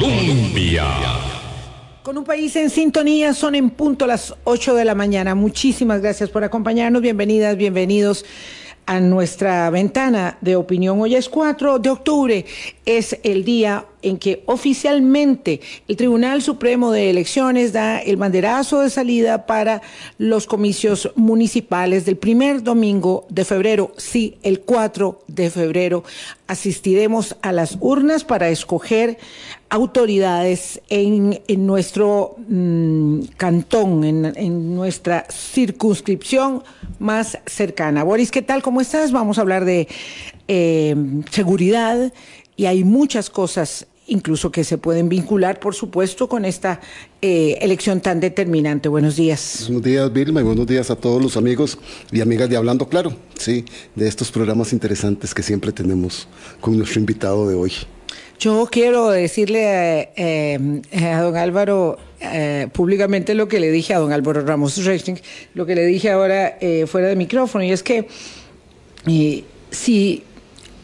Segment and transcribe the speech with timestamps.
[0.00, 0.84] Colombia.
[2.02, 5.34] Con un país en sintonía, son en punto las 8 de la mañana.
[5.34, 7.00] Muchísimas gracias por acompañarnos.
[7.00, 8.24] Bienvenidas, bienvenidos
[8.86, 11.00] a nuestra ventana de opinión.
[11.00, 12.44] Hoy es 4 de octubre,
[12.84, 18.90] es el día en que oficialmente el Tribunal Supremo de Elecciones da el banderazo de
[18.90, 19.82] salida para
[20.18, 23.92] los comicios municipales del primer domingo de febrero.
[23.96, 26.04] Sí, el 4 de febrero
[26.46, 29.18] asistiremos a las urnas para escoger
[29.68, 36.62] autoridades en, nuestro mm, cantón, en, nuestra circunscripción
[36.98, 38.04] más cercana.
[38.04, 38.62] Boris, ¿qué tal?
[38.62, 39.12] ¿Cómo estás?
[39.12, 39.88] Vamos a hablar de
[40.48, 40.94] eh,
[41.30, 42.12] seguridad
[42.56, 46.80] y hay muchas cosas incluso que se pueden vincular, por supuesto, con esta
[47.20, 48.88] eh, elección tan determinante.
[48.88, 49.64] Buenos días.
[49.66, 51.78] Buenos días, Vilma, y buenos días a todos los amigos
[52.12, 56.28] y amigas de Hablando Claro, sí, de estos programas interesantes que siempre tenemos
[56.60, 57.72] con nuestro invitado de hoy.
[58.38, 64.12] Yo quiero decirle eh, a don Álvaro eh, públicamente lo que le dije a don
[64.12, 65.18] Álvaro Ramos Rechting,
[65.54, 68.06] lo que le dije ahora fuera de micrófono, y es que
[69.70, 70.22] si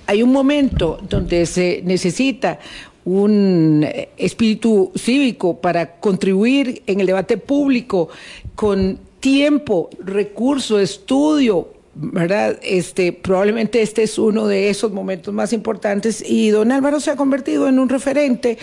[0.06, 2.58] hay un momento donde se necesita
[3.04, 8.08] un espíritu cívico para contribuir en el debate público
[8.54, 12.58] con tiempo, recurso, estudio, ¿verdad?
[12.62, 17.16] Este, probablemente este es uno de esos momentos más importantes y don Álvaro se ha
[17.16, 18.56] convertido en un referente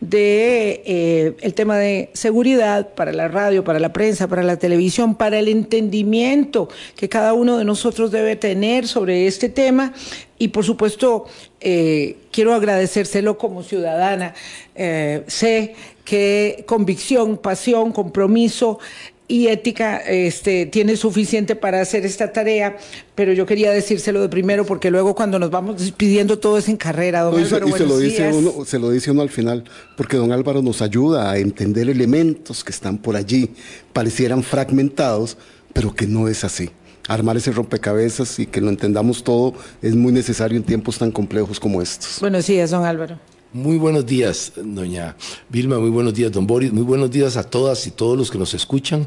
[0.00, 5.14] de eh, el tema de seguridad para la radio, para la prensa, para la televisión,
[5.14, 9.94] para el entendimiento que cada uno de nosotros debe tener sobre este tema
[10.38, 11.24] y por supuesto
[11.60, 14.34] eh, quiero agradecérselo como ciudadana.
[14.74, 18.78] Eh, sé que convicción, pasión, compromiso
[19.26, 22.76] y ética este, tiene suficiente para hacer esta tarea,
[23.14, 26.76] pero yo quería decírselo de primero porque luego cuando nos vamos despidiendo todo es en
[26.76, 27.68] carrera, don Álvaro.
[27.68, 29.64] Y se lo, dice uno, se lo dice uno al final,
[29.96, 33.50] porque don Álvaro nos ayuda a entender elementos que están por allí,
[33.92, 35.38] parecieran fragmentados,
[35.72, 36.70] pero que no es así.
[37.08, 41.60] Armar ese rompecabezas y que lo entendamos todo es muy necesario en tiempos tan complejos
[41.60, 42.18] como estos.
[42.20, 43.18] Buenos días, don Álvaro.
[43.54, 45.14] Muy buenos días, doña
[45.48, 48.36] Vilma, muy buenos días, don Boris, muy buenos días a todas y todos los que
[48.36, 49.06] nos escuchan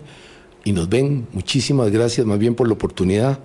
[0.63, 1.28] y nos ven.
[1.34, 3.40] Muchísimas gracias más bien por la oportunidad.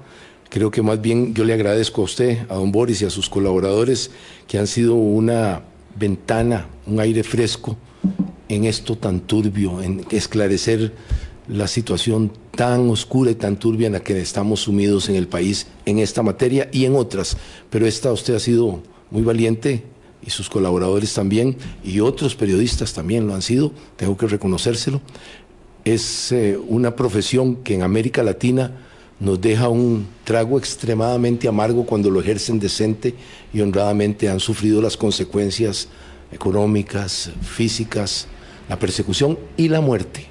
[0.48, 3.28] Creo que más bien yo le agradezco a usted, a don Boris y a sus
[3.28, 4.12] colaboradores
[4.46, 5.62] que han sido una
[5.98, 7.76] ventana, un aire fresco
[8.48, 10.94] en esto tan turbio, en esclarecer
[11.48, 15.66] la situación tan oscura y tan turbia en la que estamos sumidos en el país
[15.84, 17.36] en esta materia y en otras.
[17.70, 19.82] Pero esta usted ha sido muy valiente,
[20.24, 25.00] y sus colaboradores también, y otros periodistas también lo han sido, tengo que reconocérselo.
[25.84, 28.72] Es eh, una profesión que en América Latina
[29.18, 33.14] nos deja un trago extremadamente amargo cuando lo ejercen decente
[33.52, 35.88] y honradamente han sufrido las consecuencias
[36.32, 38.26] económicas, físicas,
[38.68, 40.26] la persecución y la muerte.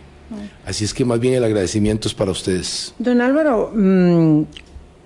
[0.66, 2.94] Así es que más bien el agradecimiento es para ustedes.
[2.98, 4.44] Don Álvaro, mm,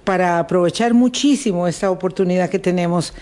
[0.03, 3.13] para aprovechar muchísimo esta oportunidad que tenemos,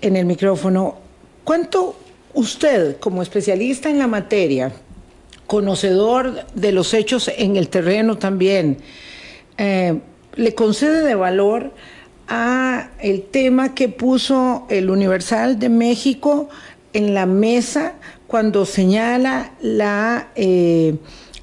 [0.00, 0.96] en el micrófono,
[1.44, 1.96] ¿cuánto
[2.34, 4.72] usted, como especialista en la materia,
[5.46, 8.78] conocedor de los hechos en el terreno también,
[9.58, 9.98] eh,
[10.36, 11.72] le concede de valor
[12.28, 16.48] a el tema que puso el Universal de México
[16.92, 17.94] en la mesa
[18.28, 20.94] cuando señala la eh,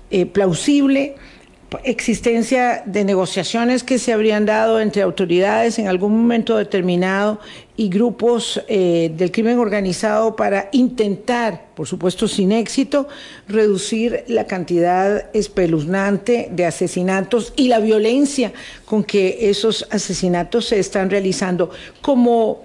[0.09, 1.15] eh, plausible
[1.83, 7.39] existencia de negociaciones que se habrían dado entre autoridades en algún momento determinado
[7.75, 13.07] y grupos eh, del crimen organizado para intentar, por supuesto sin éxito,
[13.49, 18.53] reducir la cantidad espeluznante de asesinatos y la violencia
[18.85, 21.69] con que esos asesinatos se están realizando.
[22.01, 22.63] Como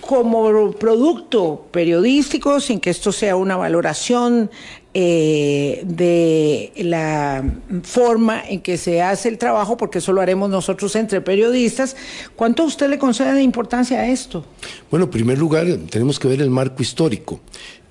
[0.00, 4.50] como producto periodístico, sin que esto sea una valoración
[4.96, 7.44] eh, de la
[7.82, 11.96] forma en que se hace el trabajo, porque eso lo haremos nosotros entre periodistas.
[12.36, 14.46] ¿Cuánto usted le concede de importancia a esto?
[14.90, 17.40] Bueno, en primer lugar, tenemos que ver el marco histórico.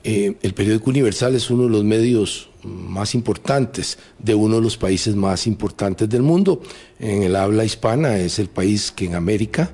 [0.05, 4.77] Eh, el periódico Universal es uno de los medios más importantes de uno de los
[4.77, 6.61] países más importantes del mundo.
[6.99, 9.71] En el habla hispana es el país que en América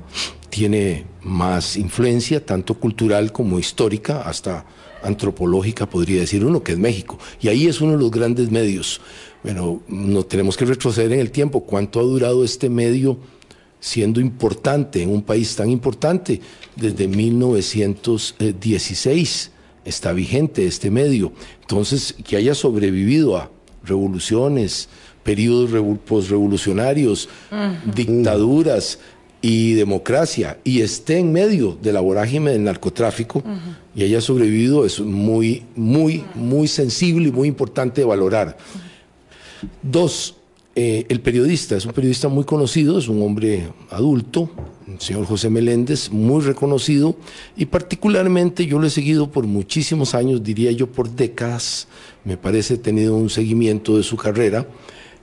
[0.50, 4.66] tiene más influencia, tanto cultural como histórica, hasta
[5.04, 7.18] antropológica, podría decir uno, que es México.
[7.42, 9.02] Y ahí es uno de los grandes medios.
[9.44, 11.66] Bueno, no tenemos que retroceder en el tiempo.
[11.66, 13.18] ¿Cuánto ha durado este medio
[13.80, 16.42] siendo importante en un país tan importante?
[16.76, 19.52] Desde 1916
[19.86, 21.32] está vigente este medio.
[21.62, 23.50] Entonces, que haya sobrevivido a
[23.84, 24.90] revoluciones,
[25.24, 25.72] periodos
[26.06, 27.30] postrevolucionarios,
[27.94, 29.00] dictaduras,
[29.42, 33.44] y democracia y esté en medio de la vorágine del narcotráfico
[33.96, 38.58] y haya sobrevivido es muy, muy, muy sensible y muy importante de valorar.
[39.82, 40.36] Dos,
[40.76, 44.50] eh, el periodista es un periodista muy conocido, es un hombre adulto,
[44.88, 47.16] el señor José Meléndez, muy reconocido
[47.56, 51.88] y particularmente yo lo he seguido por muchísimos años, diría yo por décadas,
[52.26, 54.68] me parece he tenido un seguimiento de su carrera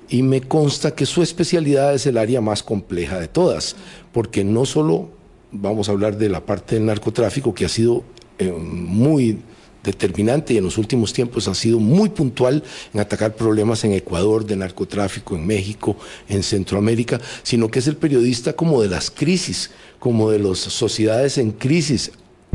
[0.09, 3.77] y me consta que su especialidad es el área más compleja de todas,
[4.13, 5.11] porque no solo
[5.53, 8.05] vamos a hablar de la parte del narcotráfico, que ha sido
[8.39, 9.39] eh, muy
[9.83, 12.63] determinante y en los últimos tiempos ha sido muy puntual
[12.93, 15.97] en atacar problemas en Ecuador de narcotráfico, en México,
[16.29, 21.39] en Centroamérica, sino que es el periodista como de las crisis, como de las sociedades
[21.39, 22.11] en crisis.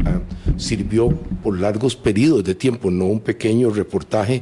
[0.06, 0.20] Ah,
[0.58, 1.10] sirvió
[1.44, 4.42] por largos periodos de tiempo, no un pequeño reportaje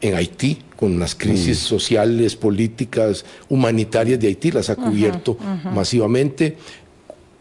[0.00, 1.66] en Haití, con las crisis mm.
[1.66, 5.36] sociales, políticas, humanitarias de Haití, las ha cubierto
[5.72, 6.56] masivamente,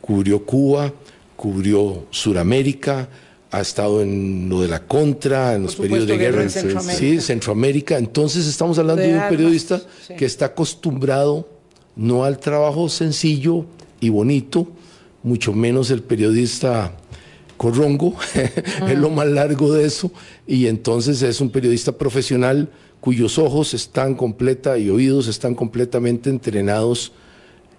[0.02, 0.94] cubrió Cuba,
[1.36, 3.08] cubrió Suramérica,
[3.52, 7.00] ha estado en lo de la contra, en los periodos de guerra, en Centroamérica.
[7.00, 7.98] Sí, Centroamérica.
[7.98, 9.82] Entonces estamos hablando de, un periodista
[10.18, 11.48] que está acostumbrado
[11.96, 13.66] no al trabajo sencillo
[14.00, 14.68] y bonito,
[15.24, 16.94] mucho menos el periodista
[17.60, 18.16] corrongo,
[18.88, 20.12] es lo más largo de eso,
[20.48, 22.70] y entonces es un periodista profesional
[23.02, 27.12] cuyos ojos están completa y oídos están completamente entrenados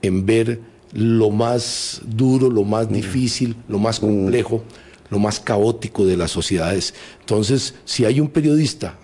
[0.03, 0.61] en ver
[0.93, 4.62] lo más duro, lo más difícil, lo más complejo,
[5.09, 6.93] lo más caótico de las sociedades.
[7.21, 8.99] Entonces, si hay un periodista,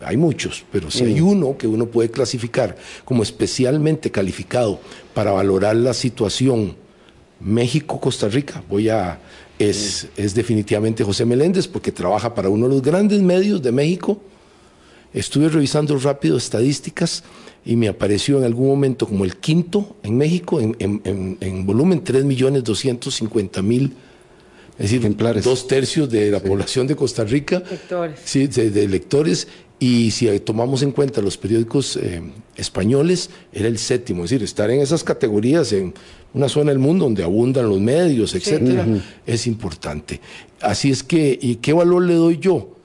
[0.00, 4.80] hay muchos, pero si hay uno que uno puede clasificar como especialmente calificado
[5.14, 6.74] para valorar la situación
[7.38, 9.20] México-Costa Rica, voy a
[9.60, 14.20] es, es definitivamente José Meléndez, porque trabaja para uno de los grandes medios de México.
[15.12, 17.22] Estuve revisando rápido estadísticas
[17.64, 22.02] y me apareció en algún momento como el quinto en México, en, en, en, volumen
[22.02, 23.92] 3.250.000
[24.78, 27.62] es decir, dos tercios de la población de Costa Rica,
[28.24, 29.46] Sí, de, de, lectores,
[29.80, 32.20] y si tomamos en cuenta los periódicos eh,
[32.54, 35.94] españoles, era el séptimo, es decir, estar en esas categorías en
[36.34, 38.86] una zona del mundo donde abundan los medios, etcétera,
[39.26, 40.20] es importante.
[40.60, 42.76] Así es que, ¿y qué valor le doy yo?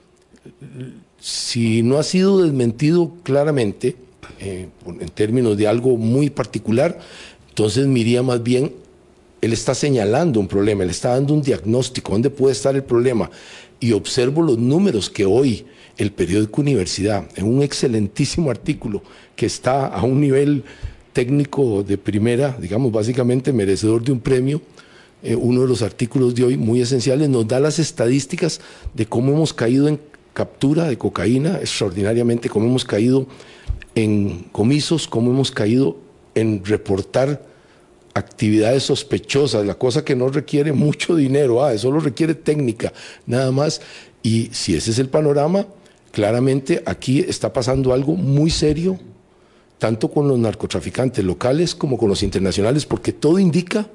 [1.20, 3.96] Si no ha sido desmentido claramente,
[4.40, 6.98] eh, en términos de algo muy particular,
[7.50, 8.72] entonces miría más bien,
[9.42, 13.30] él está señalando un problema, él está dando un diagnóstico, ¿dónde puede estar el problema?
[13.80, 15.66] Y observo los números que hoy
[15.96, 19.02] el periódico Universidad, en un excelentísimo artículo
[19.34, 20.64] que está a un nivel
[21.12, 24.60] técnico de primera, digamos, básicamente merecedor de un premio.
[25.22, 28.60] Eh, uno de los artículos de hoy, muy esenciales, nos da las estadísticas
[28.92, 29.98] de cómo hemos caído en
[30.34, 33.26] captura de cocaína, extraordinariamente, cómo hemos caído
[33.94, 35.96] en comisos, cómo hemos caído
[36.34, 37.42] en reportar
[38.12, 42.92] actividades sospechosas, la cosa que no requiere mucho dinero, ah, solo requiere técnica,
[43.26, 43.80] nada más.
[44.22, 45.66] Y si ese es el panorama,
[46.16, 48.98] claramente aquí está pasando algo muy serio
[49.76, 53.86] tanto con los narcotraficantes locales como con los internacionales, porque todo indica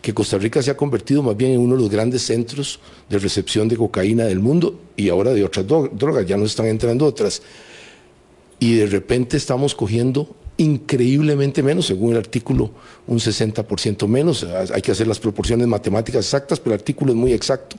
[0.00, 2.78] que Costa Rica se ha convertido más bien en uno de los grandes centros
[3.10, 7.04] de recepción de cocaína del mundo y ahora de otras drogas, ya nos están entrando
[7.04, 7.42] otras.
[8.60, 12.70] Y de repente estamos cogiendo increíblemente menos, según el artículo,
[13.08, 14.44] un 60% menos.
[14.72, 17.76] Hay que hacer las proporciones matemáticas exactas, pero el artículo es muy exacto.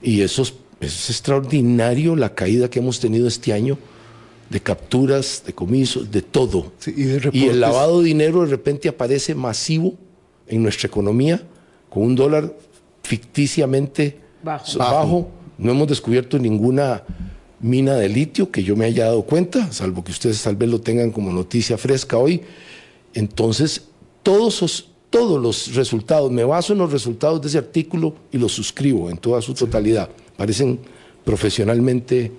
[0.00, 0.44] Y eso
[0.80, 3.78] es, es extraordinario la caída que hemos tenido este año
[4.50, 6.72] de capturas, de comisos, de todo.
[6.86, 9.94] y, el lavado de dinero de repente aparece masivo
[10.46, 11.42] en nuestra economía,
[11.90, 12.54] con un dólar
[13.02, 15.30] ficticiamente bajo.
[15.58, 17.02] No hemos descubierto ninguna
[17.60, 20.80] mina de litio que yo me haya dado cuenta, salvo que ustedes tal vez lo
[20.80, 22.42] tengan como noticia fresca hoy.
[23.14, 23.82] Entonces,
[24.22, 29.10] todos, todos los resultados, me baso en los resultados de ese artículo y los suscribo
[29.10, 30.10] en toda su totalidad.
[30.36, 30.80] Parecen
[31.24, 32.32] profesionalmente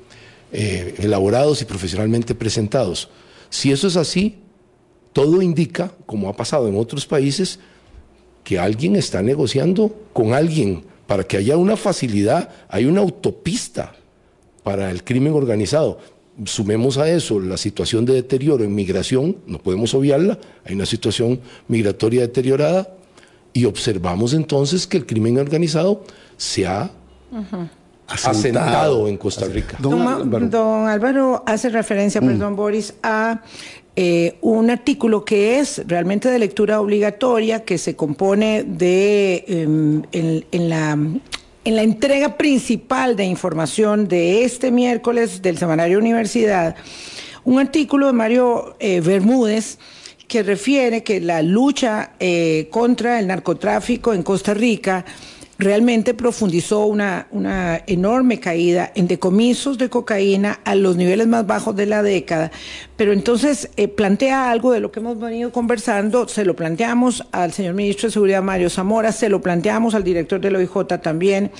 [0.51, 3.09] eh, elaborados y profesionalmente presentados.
[3.49, 4.37] Si eso es así,
[5.13, 7.59] todo indica, como ha pasado en otros países,
[8.43, 13.93] que alguien está negociando con alguien para que haya una facilidad, hay una autopista
[14.63, 15.99] para el crimen organizado.
[16.45, 21.41] Sumemos a eso la situación de deterioro en migración, no podemos obviarla, hay una situación
[21.67, 22.95] migratoria deteriorada
[23.53, 26.03] y observamos entonces que el crimen organizado
[26.37, 26.91] se ha
[28.07, 29.77] asentado, en Costa Rica.
[29.79, 31.43] Don, Álvaro.
[31.45, 32.27] hace referencia, mm.
[32.27, 33.41] perdón Boris, a
[33.95, 40.69] eh, un artículo que es realmente de lectura obligatoria, que se compone de, em, en,
[40.69, 46.75] la, en la entrega principal de información de este miércoles del Semanario Universidad,
[47.43, 49.79] un artículo de Mario eh, Bermúdez,
[50.27, 55.05] que refiere que la lucha eh, contra el narcotráfico en Costa Rica
[55.59, 61.75] realmente profundizó una, una enorme caída en decomisos de cocaína a los niveles más bajos
[61.75, 62.51] de la década.
[62.95, 67.53] Pero entonces eh, plantea algo de lo que hemos venido conversando, se lo planteamos al
[67.53, 71.51] señor ministro de Seguridad Mario Zamora, se lo planteamos al director del OIJ también,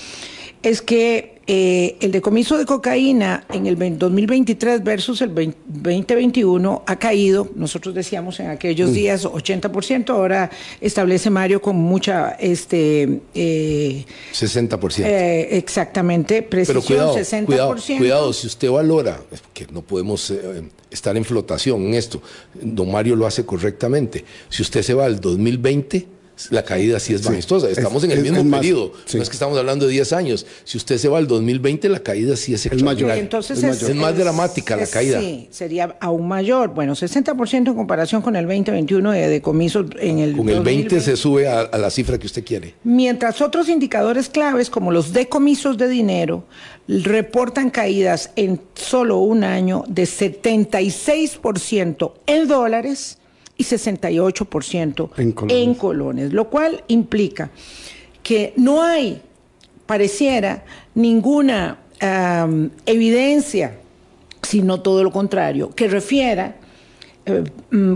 [0.62, 7.48] es que eh, el decomiso de cocaína en el 2023 versus el 2021 ha caído,
[7.54, 10.50] nosotros decíamos en aquellos días 80%, ahora
[10.82, 12.32] establece Mario con mucha...
[12.32, 15.04] este eh, 60%.
[15.06, 17.46] Eh, exactamente, precisión, Pero cuidado, 60%.
[17.46, 19.18] Cuidado, cuidado, si usted valora,
[19.54, 22.20] que no podemos eh, estar en flotación en esto,
[22.60, 26.17] don Mario lo hace correctamente, si usted se va al 2020
[26.50, 27.68] la caída sí es majestuosa.
[27.68, 28.92] Estamos en el mismo periodo.
[29.14, 30.46] No es que estamos hablando de 10 años.
[30.64, 33.16] Si usted se va al 2020, la caída sí es extraordinaria.
[33.16, 35.20] Entonces es, más dramática la caída.
[35.20, 36.74] Sí, sería aún mayor.
[36.74, 41.16] Bueno, 60% en comparación con el 2021 de decomisos en el Con el 20 se
[41.16, 42.74] sube a, a la cifra que usted quiere.
[42.84, 46.44] Mientras otros indicadores claves, como los decomisos de dinero,
[46.88, 53.17] reportan caídas en solo un año de 76% en dólares
[53.58, 55.56] y 68% en colones.
[55.58, 57.50] en colones, lo cual implica
[58.22, 59.20] que no hay,
[59.84, 63.76] pareciera, ninguna um, evidencia,
[64.42, 66.56] sino todo lo contrario, que refiera
[67.26, 67.94] eh, mm,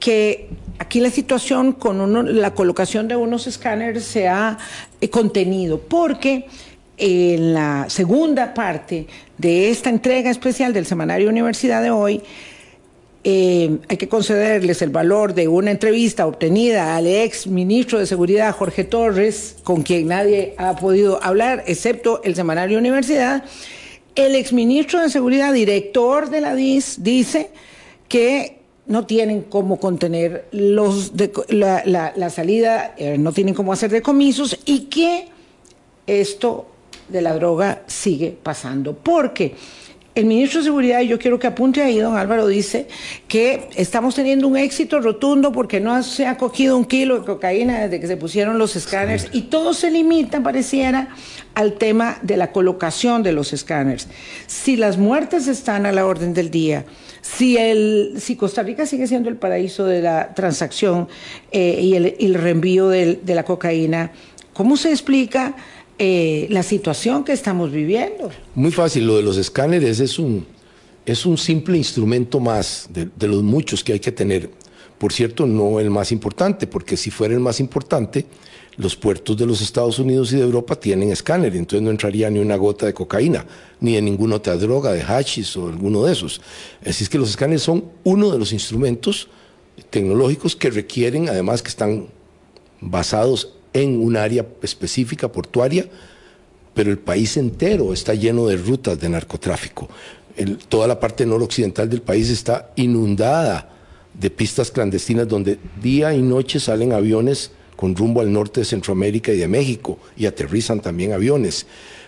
[0.00, 4.58] que aquí la situación con uno, la colocación de unos escáneres se ha
[5.00, 6.46] eh, contenido, porque
[6.96, 9.06] en la segunda parte
[9.38, 12.22] de esta entrega especial del Semanario Universidad de hoy,
[13.26, 18.54] eh, hay que concederles el valor de una entrevista obtenida al ex ministro de Seguridad
[18.54, 23.42] Jorge Torres, con quien nadie ha podido hablar, excepto el semanario Universidad.
[24.14, 27.48] El ex ministro de Seguridad, director de la DIS, dice
[28.08, 31.12] que no tienen cómo contener los
[31.48, 35.28] la, salida, eh, no tienen cómo hacer decomisos y que
[36.06, 36.66] esto
[37.08, 38.94] de la droga sigue pasando.
[38.94, 39.54] Porque
[40.14, 42.86] el ministro de Seguridad, y yo quiero que apunte ahí, don Álvaro, dice
[43.26, 47.80] que estamos teniendo un éxito rotundo porque no se ha cogido un kilo de cocaína
[47.80, 51.08] desde que se pusieron los escáneres y todo se limita, pareciera,
[51.54, 54.08] al tema de la colocación de los escáneres.
[54.46, 56.84] Si las muertes están a la orden del día,
[57.20, 61.08] si, el, si Costa Rica sigue siendo el paraíso de la transacción
[61.50, 64.12] eh, y, el, reenvío de la cocaína,
[64.52, 65.56] ¿cómo se explica?
[65.98, 68.30] Eh, la situación que estamos viviendo.
[68.56, 70.44] Muy fácil, lo de los escáneres es un,
[71.06, 74.50] es un simple instrumento más de, los muchos que hay que tener.
[74.98, 78.26] Por cierto, no el más importante, porque si fuera el más importante,
[78.76, 82.40] los puertos de los Estados Unidos y de Europa tienen escáner, entonces no entraría ni
[82.40, 83.46] una gota de cocaína,
[83.78, 86.40] ni de ninguna otra droga, de hachís o alguno de esos.
[86.84, 89.28] Así es que los escáneres son uno de los instrumentos
[89.90, 92.08] tecnológicos que requieren, además que están
[92.80, 95.86] basados en un área específica portuaria,
[96.72, 99.88] pero el país entero está lleno de rutas de narcotráfico.
[100.68, 103.70] toda la parte noroccidental del país está inundada
[104.14, 109.32] de pistas clandestinas donde día y noche salen aviones con rumbo al norte de Centroamérica
[109.32, 111.66] y de México y aterrizan también aviones.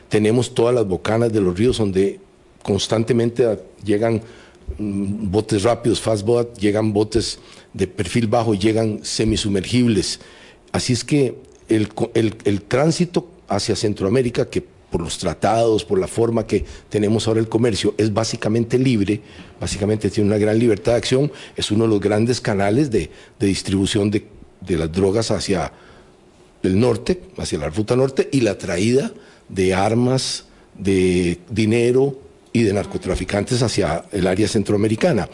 [0.09, 2.21] Tenemos todas las bocanas de los ríos donde
[2.63, 4.23] constantemente llegan
[4.79, 7.39] mm, botes rápidos, fast boat, llegan botes
[7.73, 10.21] de perfil bajo, llegan semisumergibles.
[10.73, 11.35] Así es que
[11.69, 17.49] el, tránsito hacia Centroamérica, que por los tratados, por la forma que tenemos ahora el
[17.49, 19.21] comercio, es básicamente libre,
[19.61, 24.11] básicamente tiene una gran libertad de acción, es uno de los grandes canales de, distribución
[24.11, 24.27] de,
[24.69, 25.73] las drogas hacia
[26.63, 29.13] el norte, hacia la ruta norte, y la traída
[29.49, 30.45] de armas,
[30.79, 32.19] de dinero
[32.53, 35.29] y de narcotraficantes hacia el área centroamericana.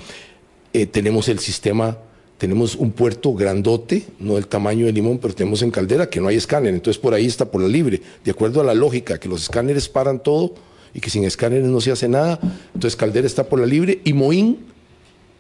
[0.73, 1.99] Eh, tenemos el sistema
[2.43, 6.27] tenemos un puerto grandote, no del tamaño de Limón, pero tenemos en Caldera que no
[6.27, 9.29] hay escáner, entonces por ahí está por la libre, de acuerdo a la lógica, que
[9.29, 10.57] los escáneres paran todo
[10.93, 12.41] y que sin escáneres no se hace nada,
[12.75, 14.59] entonces Caldera está por la libre y Moín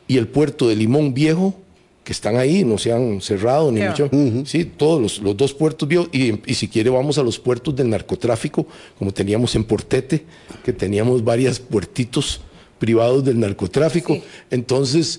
[0.06, 1.56] y el puerto de Limón Viejo,
[2.04, 4.08] que están ahí, no se han cerrado ni mucho,
[4.44, 7.90] sí, todos los, dos puertos viejos, y, y, si quiere vamos a los puertos del
[7.90, 8.64] narcotráfico,
[8.96, 10.24] como teníamos en Portete,
[10.64, 12.42] que teníamos varios puertitos
[12.78, 14.20] privados del narcotráfico,
[14.52, 15.18] entonces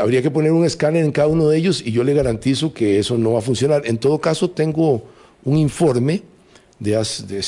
[0.00, 2.98] habría que poner un escáner en cada uno de ellos y yo le garantizo que
[2.98, 3.82] eso no va a funcionar.
[3.86, 5.04] En todo caso, tengo
[5.44, 6.22] un informe
[6.78, 6.92] de,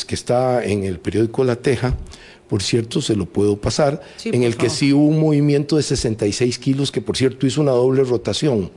[0.06, 1.96] que está en el periódico La Teja,
[2.48, 6.58] por cierto, se lo puedo pasar, en el que sí hubo un movimiento de 66
[6.58, 8.70] kilos que, por cierto, hizo una doble rotación.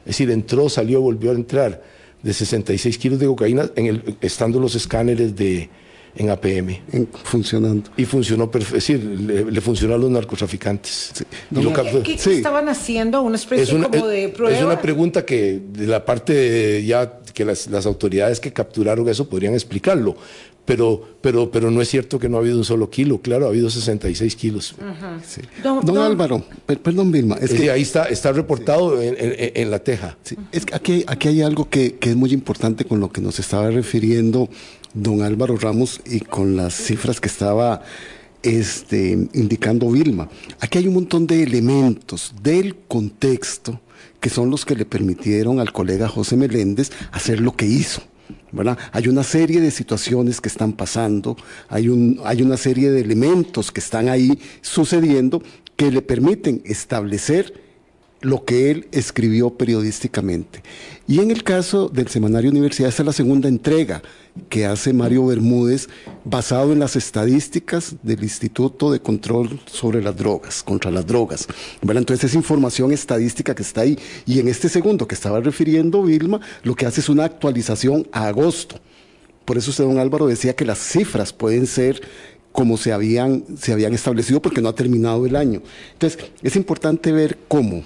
[0.00, 1.82] Es decir, entró, salió, volvió a entrar
[2.22, 5.68] de 66 kilos de cocaína, en el, estando los escáneres de,
[6.16, 6.80] en APM.
[7.24, 7.90] funcionando.
[7.96, 11.24] Y funcionó perfecto, es decir, le, funcionó a los narcotraficantes.
[12.04, 13.22] ¿Qué, estaban haciendo?
[13.22, 14.56] ¿Una especie como de prueba?
[14.56, 19.28] Es una pregunta que de la parte ya que las, las autoridades que capturaron eso
[19.28, 20.16] podrían explicarlo
[20.66, 23.50] pero, pero, pero no es cierto que no ha habido un solo kilo, claro, ha
[23.50, 24.74] habido 66 kilos.
[25.62, 26.44] don, Álvaro,
[26.82, 30.18] perdón Vilma, es, que ahí está, está reportado en, la teja.
[30.50, 33.38] es que aquí, aquí hay algo que, que, es muy importante con lo que nos
[33.38, 34.48] estaba refiriendo
[34.92, 37.82] don Álvaro Ramos y con las cifras que estaba
[38.42, 40.28] este, indicando Vilma.
[40.58, 43.80] Aquí hay un montón de elementos del contexto
[44.26, 48.02] que son los que le permitieron al colega José Meléndez hacer lo que hizo.
[48.90, 51.36] Hay una serie de situaciones que están pasando,
[51.68, 55.44] hay, un, hay una serie de elementos que están ahí sucediendo
[55.76, 57.54] que le permiten establecer
[58.20, 60.60] lo que él escribió periodísticamente.
[61.06, 64.02] Y en el caso del Semanario Universidad, esta es la segunda entrega
[64.48, 65.88] que hace Mario Bermúdez
[66.24, 71.46] basado en las estadísticas del Instituto de Control sobre las Drogas, contra las drogas.
[71.82, 73.98] Entonces es información estadística que está ahí.
[74.26, 78.26] Y en este segundo que estaba refiriendo Vilma, lo que hace es una actualización a
[78.28, 78.76] agosto.
[79.44, 82.02] Por eso usted, don Álvaro, decía que las cifras pueden ser
[82.52, 85.62] como se habían, se habían establecido porque no ha terminado el año.
[85.92, 87.84] Entonces, es importante ver cómo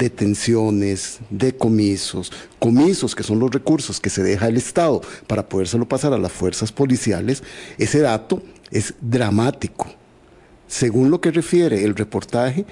[0.00, 6.14] detenciones, decomisos, comisos, que son los recursos que se deja el Estado para podérselo pasar
[6.14, 7.42] a las fuerzas policiales,
[7.76, 9.86] ese dato es dramático.
[10.66, 12.64] Según lo que refiere el reportaje,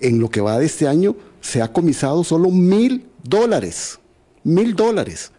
[0.00, 3.98] en lo que va de este año se ha comisado solo mil dólares.
[4.42, 5.32] Mil dólares.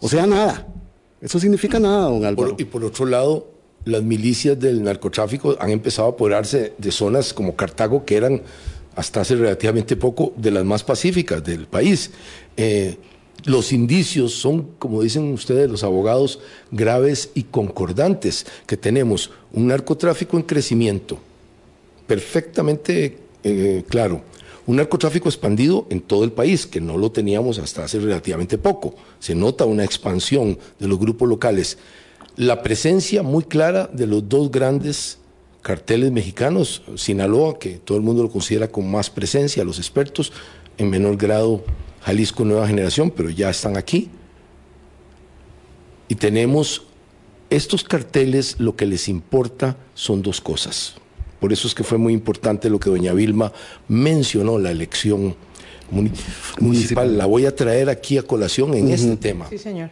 [0.00, 0.66] O sea, nada.
[1.20, 2.56] Eso significa nada, don Álvaro.
[2.58, 3.50] y por otro lado,
[3.84, 8.42] las milicias del narcotráfico han empezado a apoderarse de zonas como Cartago que eran
[8.96, 12.10] hasta hace relativamente poco, de las más pacíficas del país.
[12.56, 12.96] Eh,
[13.44, 16.40] los indicios son, como dicen ustedes los abogados,
[16.72, 21.18] graves y concordantes, que tenemos un narcotráfico en crecimiento,
[22.06, 24.22] perfectamente eh, claro,
[24.66, 28.96] un narcotráfico expandido en todo el país, que no lo teníamos hasta hace relativamente poco.
[29.20, 31.78] Se nota una expansión de los grupos locales.
[32.34, 35.18] La presencia muy clara de los dos grandes
[35.66, 40.32] carteles mexicanos, Sinaloa, que todo el mundo lo considera con más presencia, los expertos,
[40.78, 41.64] en menor grado
[42.02, 44.08] Jalisco Nueva Generación, pero ya están aquí.
[46.06, 46.84] Y tenemos
[47.50, 50.94] estos carteles, lo que les importa son dos cosas.
[51.40, 53.52] Por eso es que fue muy importante lo que doña Vilma
[53.88, 55.34] mencionó, la elección
[56.60, 57.18] municipal.
[57.18, 59.48] La voy a traer aquí a colación en este tema.
[59.50, 59.90] Sí, señor.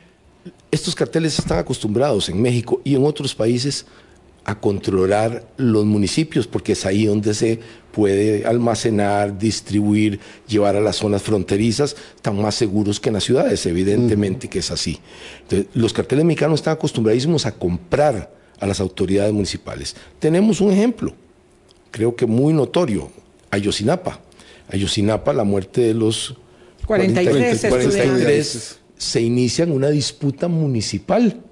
[0.71, 3.87] Estos carteles están acostumbrados en México y en otros países
[4.45, 7.61] a controlar los municipios, porque es ahí donde se
[7.93, 13.65] puede almacenar, distribuir, llevar a las zonas fronterizas, están más seguros que en las ciudades,
[13.67, 14.99] evidentemente que es así.
[15.75, 19.97] los carteles mexicanos están acostumbradísimos a comprar a las autoridades municipales.
[20.19, 21.15] Tenemos un ejemplo,
[21.91, 23.11] creo que muy notorio,
[23.51, 24.21] Ayotzinapa.
[24.69, 26.35] Ayotzinapa, la muerte de los
[26.87, 31.44] 43, 43 se inicia en una disputa municipal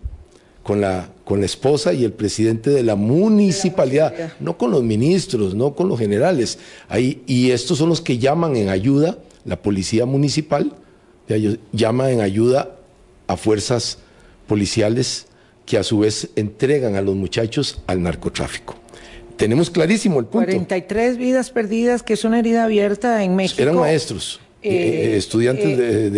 [0.62, 5.54] con la, con la esposa y el presidente de la municipalidad, no con los ministros,
[5.54, 6.58] no con los generales.
[6.88, 10.72] Ahí, y estos son los que llaman en ayuda, la policía municipal
[11.72, 12.76] llama en ayuda
[13.26, 13.98] a fuerzas
[14.46, 15.26] policiales
[15.66, 18.76] que a su vez entregan a los muchachos al narcotráfico.
[19.36, 20.46] Tenemos clarísimo el punto.
[20.46, 23.62] 43 vidas perdidas, que es una herida abierta en México.
[23.62, 24.40] Eran maestros.
[24.64, 26.10] Eh, eh, estudiantes eh,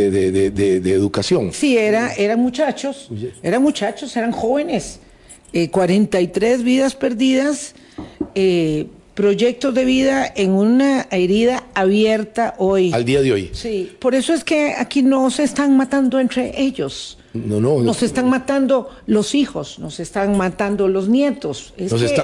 [0.52, 1.50] de, educación.
[1.52, 3.08] Sí, era, eran muchachos,
[3.42, 5.00] eran muchachos, eran jóvenes.
[5.70, 7.74] 43 vidas perdidas,
[9.14, 12.92] proyectos de vida en una herida abierta hoy.
[12.92, 13.50] Al día de hoy.
[13.52, 17.18] Sí, por eso es que aquí no se están matando entre ellos.
[17.34, 17.80] No, no.
[17.80, 21.74] Nos están matando los hijos, nos están matando los nietos.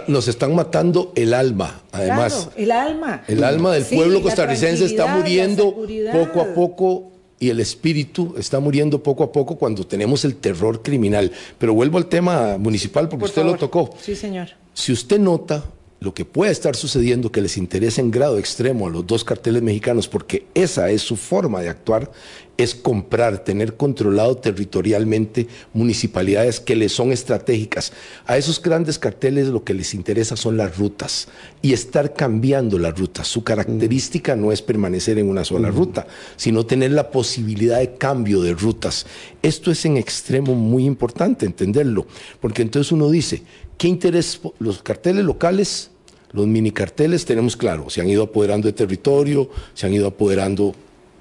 [0.06, 2.32] nos, están matando el alma, además.
[2.32, 3.24] Claro, el alma.
[3.26, 5.74] El alma del pueblo costarricense está muriendo
[6.12, 10.80] poco a poco y el espíritu está muriendo poco a poco cuando tenemos el terror
[10.82, 11.32] criminal.
[11.58, 13.90] Pero vuelvo al tema municipal porque usted lo tocó.
[14.00, 14.50] Sí, señor.
[14.74, 15.64] Si usted nota
[16.00, 19.62] lo que puede estar sucediendo que les interesa en grado extremo a los dos carteles
[19.62, 22.10] mexicanos, porque esa es su forma de actuar,
[22.56, 27.92] es comprar, tener controlado territorialmente municipalidades que les son estratégicas.
[28.26, 31.28] A esos grandes carteles lo que les interesa son las rutas
[31.62, 33.28] y estar cambiando las rutas.
[33.28, 38.42] Su característica no es permanecer en una sola ruta, sino tener la posibilidad de cambio
[38.42, 39.06] de rutas.
[39.42, 42.06] Esto es en extremo muy importante entenderlo,
[42.40, 43.42] porque entonces uno dice,
[43.78, 45.89] ¿qué interés los carteles locales
[46.32, 50.74] los mini carteles tenemos claro, se han ido apoderando de territorio, se han ido apoderando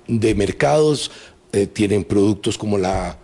[0.07, 1.11] de mercados,
[1.51, 3.17] eh, tienen productos como la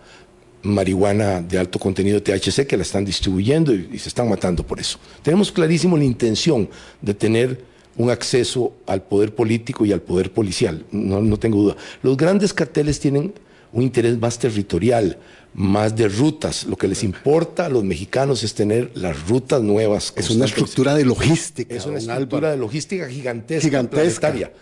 [0.62, 4.80] marihuana de alto contenido de THC que la están distribuyendo y, se están matando por
[4.80, 4.98] eso.
[5.22, 6.68] Tenemos clarísimo la intención
[7.00, 7.60] de tener
[7.96, 11.76] un acceso al poder político y al poder policial, no, no tengo duda.
[12.02, 13.32] Los grandes carteles tienen
[13.76, 15.18] un interés más territorial,
[15.52, 16.64] más de rutas.
[16.64, 20.14] Lo que les importa a los mexicanos es tener las rutas nuevas.
[20.16, 21.74] Es una estructura de logística.
[21.74, 24.30] Es una estructura de logística gigantesca, gigantesca.
[24.30, 24.52] planetaria.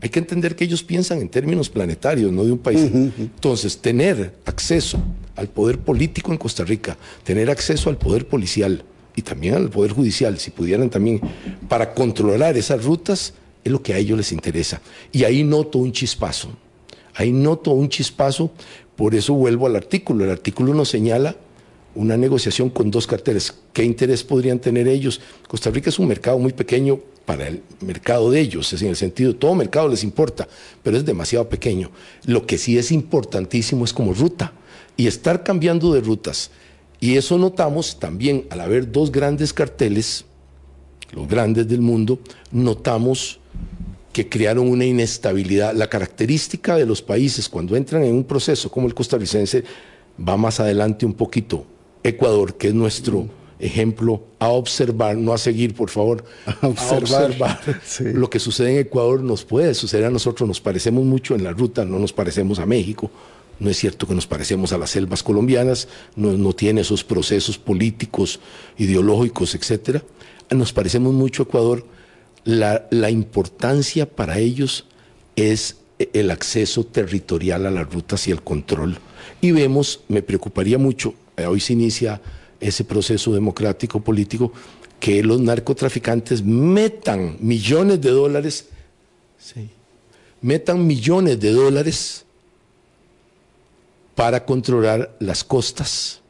[0.00, 2.90] Hay que entender que ellos piensan en términos planetarios, no de un país.
[3.18, 4.98] Entonces, tener acceso
[5.36, 9.92] al poder político en Costa Rica, tener acceso al poder policial y también al poder
[9.92, 11.20] judicial, si pudieran también,
[11.68, 14.80] para controlar esas rutas, es lo que a ellos les interesa.
[15.12, 16.56] Y ahí noto un chispazo.
[17.14, 18.50] Ahí noto un chispazo
[18.96, 20.24] por eso vuelvo al artículo.
[20.24, 21.36] El artículo nos señala
[21.94, 23.54] una negociación con dos carteles.
[23.72, 25.20] ¿Qué interés podrían tener ellos?
[25.48, 28.96] Costa Rica es un mercado muy pequeño para el mercado de ellos, es en el
[28.96, 30.48] sentido, todo mercado les importa,
[30.82, 31.90] pero es demasiado pequeño.
[32.24, 34.52] Lo que sí es importantísimo es como ruta
[34.96, 36.50] y estar cambiando de rutas.
[37.00, 40.24] Y eso notamos también al haber dos grandes carteles,
[41.12, 42.18] los grandes del mundo,
[42.50, 43.40] notamos
[44.12, 45.74] que crearon una inestabilidad.
[45.74, 49.64] La característica de los países cuando entran en un proceso como el costarricense
[50.16, 51.64] va más adelante un poquito.
[52.02, 56.24] Ecuador, que es nuestro ejemplo a observar, no a seguir, por favor,
[56.60, 57.60] a observar,
[58.00, 61.52] lo que sucede en Ecuador nos puede suceder a nosotros, nos parecemos mucho en la
[61.52, 63.10] ruta, no nos parecemos a México,
[63.60, 67.56] no es cierto que nos parecemos a las selvas colombianas, no, no tiene esos procesos
[67.56, 68.40] políticos,
[68.76, 70.02] ideológicos, etcétera.
[70.50, 71.86] Nos parecemos mucho a Ecuador,
[72.44, 74.86] la, importancia para ellos
[75.36, 78.98] es el acceso territorial a las rutas y el control.
[79.40, 82.20] Y vemos, me preocuparía mucho, eh, hoy se inicia
[82.60, 84.52] ese proceso democrático político,
[85.00, 88.68] que los narcotraficantes metan millones de dólares,
[90.40, 92.24] metan millones de dólares
[94.14, 96.20] para controlar las costas,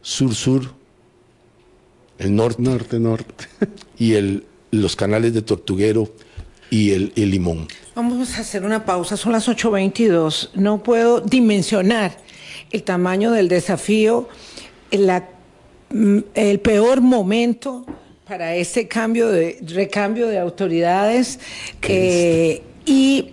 [0.00, 0.72] sur-sur,
[2.18, 2.62] el norte.
[2.62, 3.46] Norte-norte.
[3.98, 6.08] Y el los canales de Tortuguero
[6.70, 7.68] y el, Limón.
[7.94, 10.50] Vamos a hacer una pausa, son las 8.22.
[10.54, 12.16] No puedo dimensionar
[12.70, 14.28] el tamaño del desafío,
[14.90, 17.84] mm, el peor momento
[18.26, 21.38] para ese cambio de recambio de autoridades
[21.82, 23.32] eh, y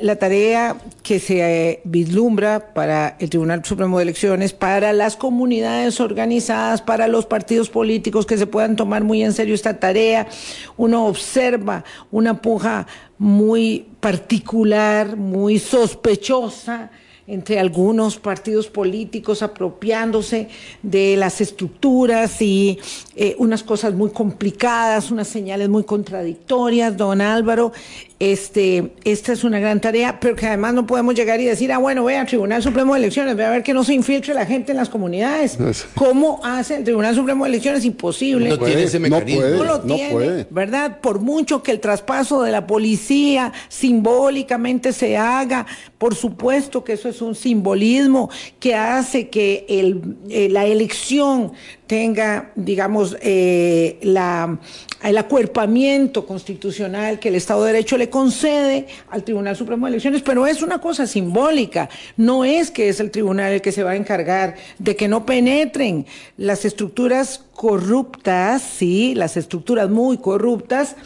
[0.00, 6.00] la tarea que se eh, vislumbra para el Tribunal Supremo de Elecciones, para las comunidades
[6.00, 10.28] organizadas, para los partidos políticos que se puedan tomar muy en serio esta tarea.
[10.76, 12.86] Uno observa una puja
[13.18, 16.90] muy particular, muy sospechosa
[17.26, 20.48] entre algunos partidos políticos apropiándose
[20.82, 22.78] de las estructuras y
[23.16, 27.72] eh, unas cosas muy complicadas, unas señales muy contradictorias, don Álvaro.
[28.18, 31.76] Este, esta es una gran tarea, pero que además no podemos llegar y decir, ah,
[31.76, 34.72] bueno, vea, Tribunal Supremo de Elecciones, ve a ver que no se infiltre la gente
[34.72, 35.58] en las comunidades.
[35.94, 37.84] ¿Cómo hace el Tribunal Supremo de Elecciones?
[37.84, 38.48] Imposible.
[38.48, 39.42] No, tiene ese mecanismo.
[39.42, 41.00] No, lo tiene, ¿verdad?
[41.02, 45.66] Por mucho que el traspaso de la policía simbólicamente se haga,
[45.98, 51.52] por supuesto que eso es un simbolismo que hace que el, eh, la elección
[51.86, 59.56] tenga, digamos, eh, el acuerpamiento constitucional que el Estado de Derecho le concede al Tribunal
[59.56, 63.62] Supremo de Elecciones, pero es una cosa simbólica, no es que es el tribunal el
[63.62, 69.88] que se va a encargar de que no penetren las estructuras corruptas, sí, las estructuras
[69.88, 70.96] muy corruptas,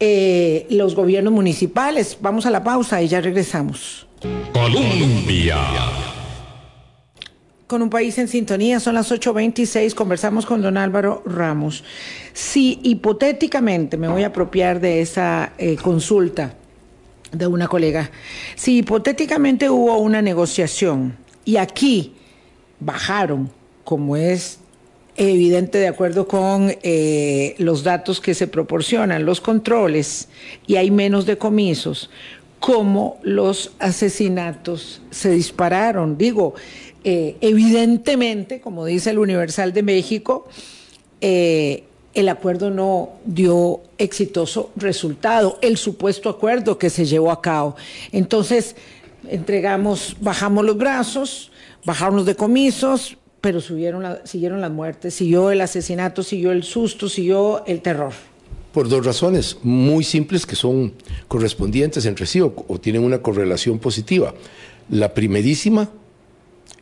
[0.00, 2.16] eh, los gobiernos municipales.
[2.20, 4.06] Vamos a la pausa y ya regresamos.
[4.52, 5.58] Colombia
[7.70, 8.80] con un país en sintonía.
[8.80, 9.94] Son las 8.26.
[9.94, 11.84] Conversamos con don Álvaro Ramos.
[12.32, 16.54] Si hipotéticamente, me voy a apropiar de esa eh, consulta
[17.30, 18.10] de una colega,
[18.56, 22.14] si hipotéticamente hubo una negociación y aquí
[22.80, 23.52] bajaron,
[23.84, 24.58] como es
[25.14, 30.28] evidente de acuerdo con eh, los datos que se proporcionan, los controles,
[30.66, 32.10] y hay menos decomisos,
[32.58, 36.18] cómo los asesinatos se dispararon.
[36.18, 36.54] Digo,
[37.04, 40.46] eh, evidentemente, como dice el Universal de México,
[41.20, 47.76] eh, el acuerdo no dio exitoso resultado, el supuesto acuerdo que se llevó a cabo.
[48.12, 48.76] Entonces,
[49.28, 51.52] entregamos, bajamos los brazos,
[51.84, 57.64] bajaron los decomisos, pero subieron siguieron las muertes, siguió el asesinato, siguió el susto, siguió
[57.66, 58.12] el terror.
[58.72, 60.92] Por dos razones muy simples que son
[61.28, 64.34] correspondientes entre sí o tienen una correlación positiva.
[64.90, 65.90] La primerísima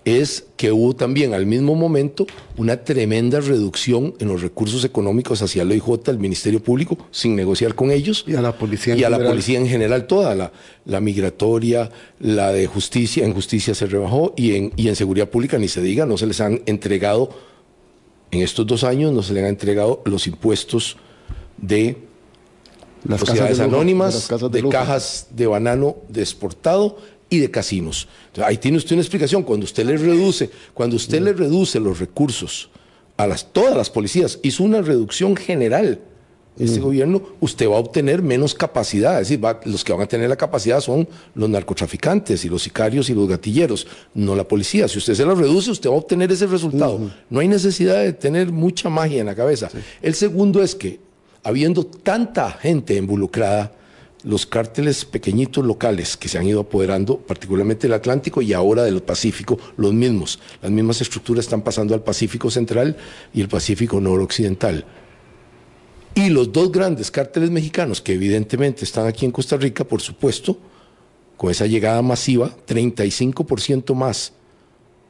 [0.05, 5.63] es que hubo también al mismo momento una tremenda reducción en los recursos económicos hacia
[5.63, 8.25] el OIJ, el Ministerio Público, sin negociar con ellos.
[8.27, 10.53] Y a la policía en Y a la policía en general toda, la,
[10.87, 15.59] la, migratoria, la de justicia, en justicia se rebajó y en, y en seguridad pública
[15.59, 17.31] ni se diga, no se les han entregado,
[18.31, 20.97] en estos dos años no se les han entregado los impuestos
[21.57, 21.97] de
[23.05, 26.97] las sociedades anónimas, de, de cajas de banano de exportado
[27.31, 28.09] y de casinos.
[28.43, 29.43] ahí tiene usted una explicación.
[29.43, 32.71] Cuando usted le reduce, cuando usted le reduce los recursos
[33.17, 36.01] a las, todas las policías, hizo una reducción general.
[36.59, 39.21] Este gobierno, usted va a obtener menos capacidad.
[39.21, 43.09] Es decir, los que van a tener la capacidad son los narcotraficantes y los sicarios
[43.11, 44.89] y los gatilleros, no la policía.
[44.89, 47.13] Si usted se lo reduce, usted va a obtener ese resultado.
[47.31, 49.71] No hay necesidad de tener mucha magia en la cabeza.
[50.03, 50.99] El segundo es que,
[51.45, 53.71] habiendo tanta gente involucrada,
[54.25, 59.03] los cárteles pequeñitos locales que se han ido apoderando, particularmente del Atlántico y ahora del
[59.03, 60.41] Pacífico, los mismos.
[60.61, 62.97] Las mismas estructuras están pasando al Pacífico Central
[63.33, 64.85] y el Pacífico Noroccidental.
[66.15, 70.59] Y los dos grandes cárteles mexicanos, que evidentemente están aquí en Costa Rica, por supuesto,
[71.37, 74.33] con esa llegada masiva, 35% más,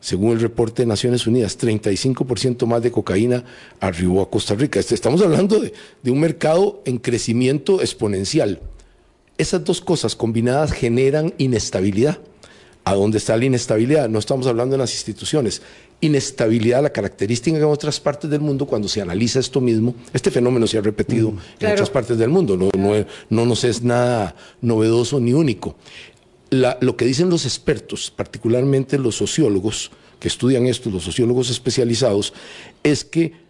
[0.00, 3.44] según el reporte de Naciones Unidas, 35% más de cocaína
[3.80, 4.78] arribó a Costa Rica.
[4.78, 8.60] Este, estamos hablando de, de un mercado en crecimiento exponencial.
[9.38, 12.18] Esas dos cosas combinadas generan inestabilidad.
[12.84, 14.08] ¿A dónde está la inestabilidad?
[14.08, 15.62] No estamos hablando de las instituciones.
[16.00, 20.66] Inestabilidad, la característica en otras partes del mundo, cuando se analiza esto mismo, este fenómeno
[20.66, 22.70] se ha repetido mm, en otras partes del mundo, no,
[23.30, 25.76] no, nos es nada novedoso ni único.
[26.50, 32.32] lo que dicen los expertos, particularmente los sociólogos que estudian esto, los sociólogos especializados,
[32.82, 33.47] es que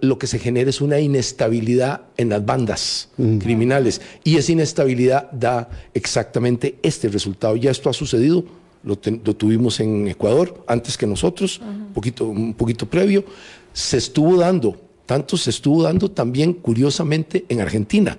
[0.00, 5.68] lo que se genera es una inestabilidad en las bandas criminales y esa inestabilidad da
[5.92, 7.56] exactamente este resultado.
[7.56, 8.44] Ya esto ha sucedido,
[8.84, 13.24] lo, tuvimos en Ecuador antes que nosotros, un, poquito, un poquito previo,
[13.72, 18.16] se estuvo dando, tanto se estuvo dando también curiosamente en Argentina,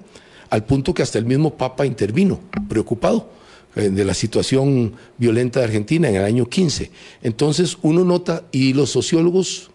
[0.49, 3.29] al punto que hasta el mismo Papa intervino, preocupado
[3.75, 6.91] eh, de la situación violenta de Argentina en el año 15.
[7.23, 9.71] Entonces uno nota, y los sociólogos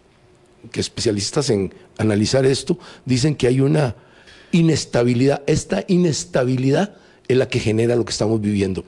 [0.70, 3.96] que especialistas en analizar esto dicen que hay una
[4.52, 5.42] inestabilidad.
[5.46, 6.94] Esta inestabilidad
[7.28, 8.84] es la que genera lo que estamos viviendo.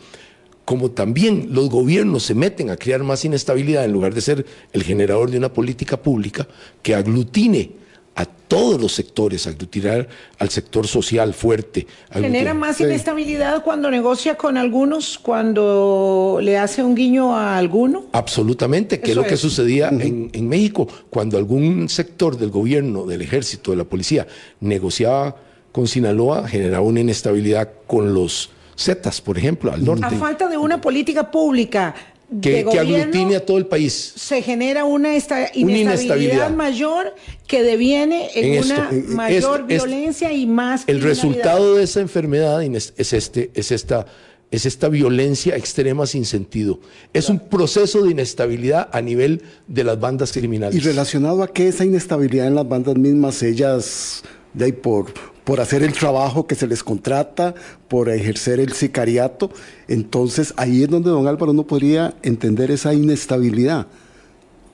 [0.65, 4.83] Como también los gobiernos se meten a crear más inestabilidad en lugar de ser el
[4.83, 6.49] generador de una política pública
[6.83, 7.84] que aglutine
[8.17, 11.87] a todos los sectores, aglutinar al sector social fuerte.
[12.13, 18.05] Genera más inestabilidad cuando negocia con algunos, cuando le hace un guiño a alguno.
[18.13, 23.23] Absolutamente, que es lo que sucedía en, en, México, cuando algún sector del gobierno, del
[23.23, 24.27] ejército, de la policía,
[24.61, 25.37] negociaba
[25.73, 30.05] con Sinaloa, generaba una inestabilidad con los Zetas, por ejemplo, al norte.
[30.05, 31.95] A falta de una política pública
[32.41, 34.13] que, aglutine a todo el país.
[34.17, 37.15] Se genera una, esta, inestabilidad, mayor
[37.47, 40.85] que deviene en, una mayor violencia y más.
[40.87, 44.07] El resultado de esa enfermedad es, este, es, esta,
[44.51, 46.81] es esta violencia extrema sin sentido.
[47.13, 50.77] Es un proceso de inestabilidad a nivel de las bandas criminales.
[50.77, 55.61] Y relacionado a que esa inestabilidad en las bandas mismas, ellas, de ahí por por
[55.61, 57.55] hacer el trabajo que se les contrata,
[57.89, 59.51] por ejercer el sicariato.
[59.89, 63.87] Entonces ahí es donde don Álvaro no podría entender esa inestabilidad.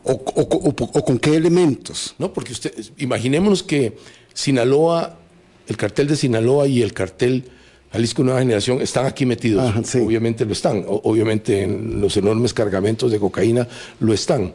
[0.02, 0.24] O,
[1.04, 2.14] con qué elementos?
[2.18, 3.98] No, porque usted, imaginémonos que
[4.32, 5.18] Sinaloa,
[5.66, 7.50] el cartel de Sinaloa y el cartel
[7.92, 9.94] Jalisco Nueva Generación están aquí metidos.
[9.96, 10.84] Obviamente lo están.
[10.86, 13.66] obviamente en los enormes cargamentos de cocaína
[13.98, 14.54] lo están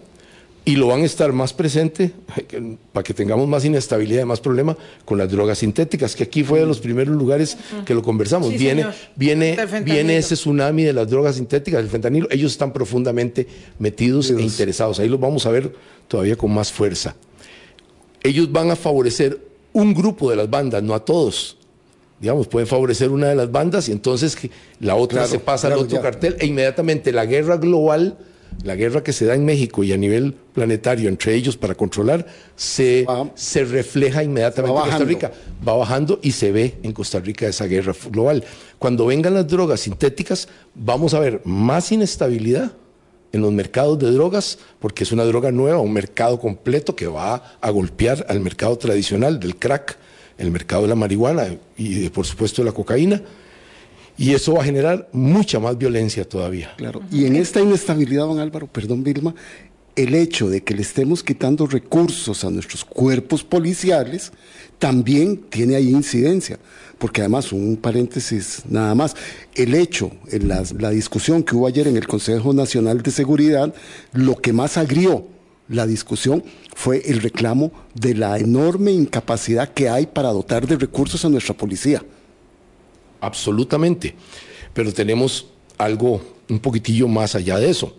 [0.67, 2.11] y lo van a estar más presente
[2.91, 4.75] para que tengamos más inestabilidad y más problema
[5.05, 8.49] con las drogas sintéticas, que aquí fue de los primeros lugares que lo conversamos.
[8.49, 12.27] viene, viene, viene ese tsunami de las drogas sintéticas, el fentanilo.
[12.31, 13.47] Ellos están profundamente
[13.77, 14.99] metidos e interesados.
[14.99, 15.71] Ahí los vamos a ver
[16.07, 17.15] todavía con más fuerza.
[18.23, 19.39] Ellos van a favorecer
[19.71, 21.57] un grupo de las bandas, no a todos.
[22.19, 24.35] Digamos, pueden favorecer una de las bandas y entonces
[24.79, 28.17] la otra se pasa al otro cartel e inmediatamente la guerra global
[28.63, 32.25] la guerra que se da en México y a nivel planetario entre ellos para controlar,
[32.55, 35.31] se, se refleja inmediatamente en Costa Rica.
[35.67, 38.43] Va bajando y se ve en Costa Rica esa guerra global.
[38.79, 42.71] Cuando vengan las drogas sintéticas, vamos a ver más inestabilidad
[43.31, 47.57] en los mercados de drogas, porque es una droga nueva, un mercado completo que va
[47.59, 49.97] a golpear al mercado tradicional del crack,
[50.37, 53.21] el mercado de la marihuana y por supuesto de la cocaína
[54.17, 56.73] y eso va a generar mucha más violencia todavía.
[56.77, 57.01] Claro.
[57.11, 59.35] Y en esta inestabilidad, don Álvaro, perdón Vilma,
[59.95, 64.31] el hecho de que le estemos quitando recursos a nuestros cuerpos policiales
[64.79, 66.59] también tiene ahí incidencia.
[66.97, 69.15] Porque además, un paréntesis nada más,
[69.53, 73.73] el hecho, en la, la discusión que hubo ayer en el Consejo Nacional de Seguridad,
[74.13, 75.25] lo que más agrió
[75.67, 76.43] la discusión
[76.75, 81.55] fue el reclamo de la enorme incapacidad que hay para dotar de recursos a nuestra
[81.55, 82.03] policía.
[83.25, 84.15] Absolutamente.
[84.73, 87.95] Pero tenemos algo un poquitillo más allá de eso.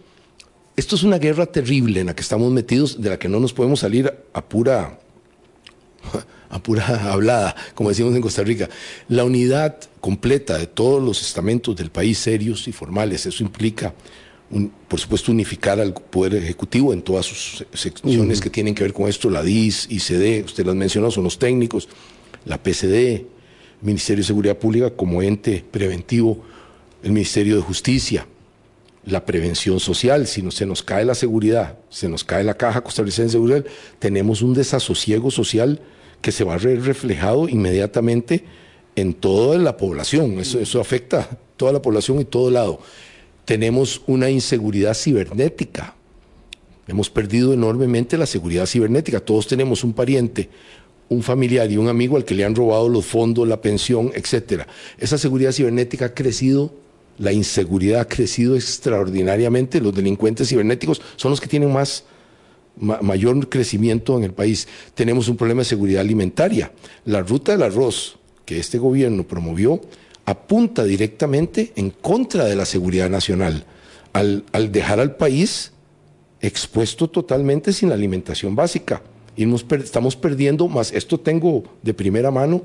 [0.76, 3.52] Esto es una guerra terrible en la que estamos metidos, de la que no nos
[3.52, 5.00] podemos salir a pura,
[6.50, 8.68] a pura hablada, como decimos en Costa Rica.
[9.08, 13.94] La unidad completa de todos los estamentos del país, serios y formales, eso implica,
[14.86, 19.08] por supuesto, unificar al Poder Ejecutivo en todas sus secciones que tienen que ver con
[19.08, 21.88] esto, la DIS, ICD, usted las mencionó, son los técnicos,
[22.44, 23.24] la PCD,
[23.82, 26.42] Ministerio de Seguridad Pública como ente preventivo,
[27.02, 28.26] el Ministerio de Justicia,
[29.04, 32.82] la prevención social, si no, se nos cae la seguridad, se nos cae la caja
[32.82, 33.64] costarricense de seguridad,
[33.98, 35.80] tenemos un desasosiego social
[36.20, 38.44] que se va a ver reflejado inmediatamente
[38.96, 40.40] en toda la población.
[40.40, 42.80] Eso, eso afecta a toda la población y todo lado.
[43.44, 45.94] Tenemos una inseguridad cibernética.
[46.88, 49.20] Hemos perdido enormemente la seguridad cibernética.
[49.20, 50.48] Todos tenemos un pariente,
[51.08, 54.66] un familiar y un amigo al que le han robado los fondos, la pensión, etcétera.
[54.98, 56.72] Esa seguridad cibernética ha crecido
[57.18, 62.04] la inseguridad ha crecido extraordinariamente, los delincuentes cibernéticos son los que tienen más,
[62.76, 64.68] mayor crecimiento en el país.
[64.94, 66.72] Tenemos un problema de seguridad alimentaria.
[67.04, 69.80] La ruta del arroz que este gobierno promovió
[70.26, 73.64] apunta directamente en contra de la seguridad nacional,
[74.12, 75.72] al, al dejar al país
[76.40, 79.02] expuesto totalmente sin la alimentación básica.
[79.36, 79.44] Y
[79.82, 82.62] estamos perdiendo más, esto tengo de primera mano,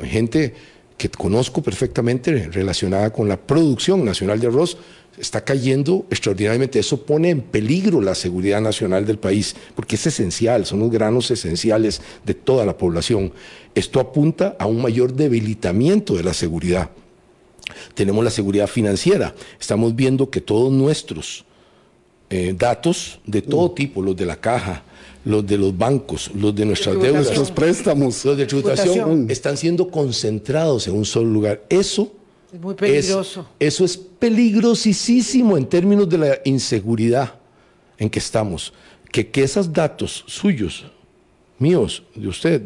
[0.00, 0.54] gente
[0.96, 4.76] que conozco perfectamente relacionada con la producción nacional de arroz,
[5.18, 6.78] está cayendo extraordinariamente.
[6.78, 11.30] Eso pone en peligro la seguridad nacional del país, porque es esencial, son los granos
[11.30, 13.32] esenciales de toda la población.
[13.74, 16.90] Esto apunta a un mayor debilitamiento de la seguridad.
[17.94, 19.34] Tenemos la seguridad financiera.
[19.60, 21.44] Estamos viendo que todos nuestros
[22.30, 24.82] eh, datos de todo tipo, los de la caja,
[25.28, 29.90] los de los bancos, los de nuestras deudas, los préstamos, los de tributación, están siendo
[29.90, 31.62] concentrados en un solo lugar.
[31.68, 32.10] Eso
[32.50, 33.46] es muy peligroso.
[33.60, 37.34] eso es peligrosísimo en términos de la inseguridad
[37.98, 38.72] en que estamos.
[39.12, 40.86] Que, que esos datos suyos,
[41.58, 42.62] míos, de usted,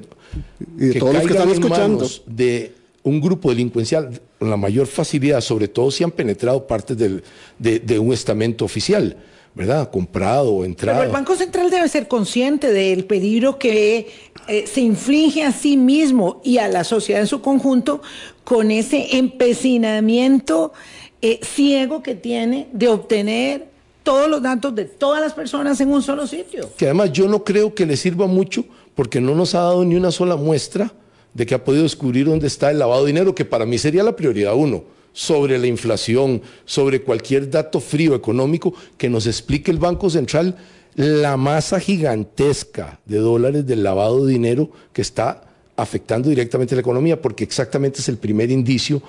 [0.78, 5.40] y de todos los que están escuchando, de un grupo delincuencial con la mayor facilidad,
[5.40, 7.24] sobre todo si han penetrado partes del,
[7.58, 9.16] de, de un estamento oficial
[9.54, 9.90] ¿verdad?
[9.90, 10.98] Comprado o entrado.
[10.98, 14.08] Pero el Banco Central debe ser consciente del peligro que
[14.48, 18.02] eh, se inflige a sí mismo y a la sociedad en su conjunto
[18.44, 20.72] con ese empecinamiento
[21.20, 23.68] eh, ciego que tiene de obtener
[24.02, 26.70] todos los datos de todas las personas en un solo sitio.
[26.76, 29.94] Que además yo no creo que le sirva mucho porque no nos ha dado ni
[29.94, 30.92] una sola muestra
[31.34, 34.02] de que ha podido descubrir dónde está el lavado de dinero, que para mí sería
[34.02, 39.78] la prioridad uno sobre la inflación, sobre cualquier dato frío económico que nos explique el
[39.78, 40.56] Banco Central
[40.94, 45.44] la masa gigantesca de dólares del lavado de dinero que está
[45.76, 49.02] afectando directamente la economía, porque exactamente es el primer indicio.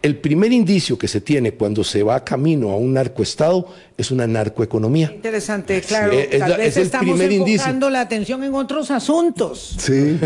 [0.00, 4.26] El primer indicio que se tiene cuando se va camino a un narcoestado es una
[4.26, 5.10] narcoeconomía.
[5.12, 6.16] Interesante, claro.
[6.38, 9.76] Tal vez estamos enfocando la atención en otros asuntos,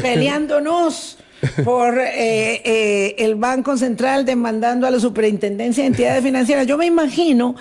[0.00, 1.18] peleándonos
[1.64, 6.66] por eh, eh, el Banco Central demandando a la Superintendencia de Entidades Financieras.
[6.66, 7.56] Yo me imagino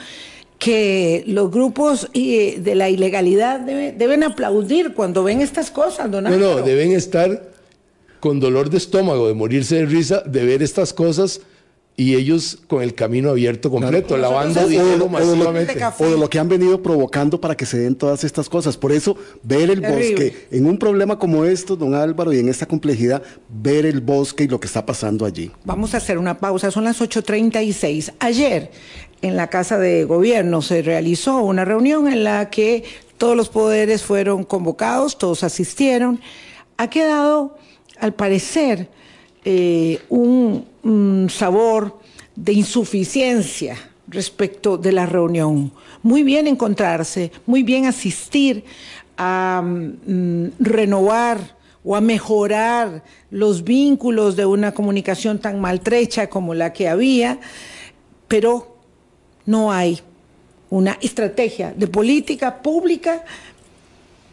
[0.60, 6.38] que los grupos eh, de la ilegalidad deben aplaudir cuando ven estas cosas, don No,
[6.38, 7.50] no, deben estar
[8.20, 11.41] con dolor de estómago, de morirse de risa, de ver estas cosas
[12.02, 15.80] y ellos con el camino abierto completo, la banda dinero masivamente.
[16.00, 18.76] O de lo que han venido provocando para que se den todas estas cosas.
[18.76, 22.66] Por eso, ver el bosque, en un problema como esto, don Álvaro, y en esta
[22.66, 25.52] complejidad, ver el bosque y lo que está pasando allí.
[25.64, 28.14] Vamos a hacer una pausa, son las 8.36.
[28.18, 28.72] Ayer,
[29.22, 32.84] en la Casa de Gobierno, se realizó una reunión en la que
[33.20, 36.20] todos los poderes fueron convocados, todos asistieron.
[36.78, 37.58] Ha quedado,
[38.00, 38.90] al parecer,
[39.43, 40.69] eh, un,
[41.30, 41.99] sabor
[42.36, 43.77] de insuficiencia
[44.08, 45.71] respecto de la reunión.
[46.04, 48.63] Muy bien encontrarse, muy bien asistir
[49.17, 56.73] a mm, renovar o a mejorar los vínculos de una comunicación tan maltrecha como la
[56.73, 57.39] que había,
[58.27, 58.77] pero
[59.45, 60.01] no hay
[60.69, 63.23] una estrategia de política pública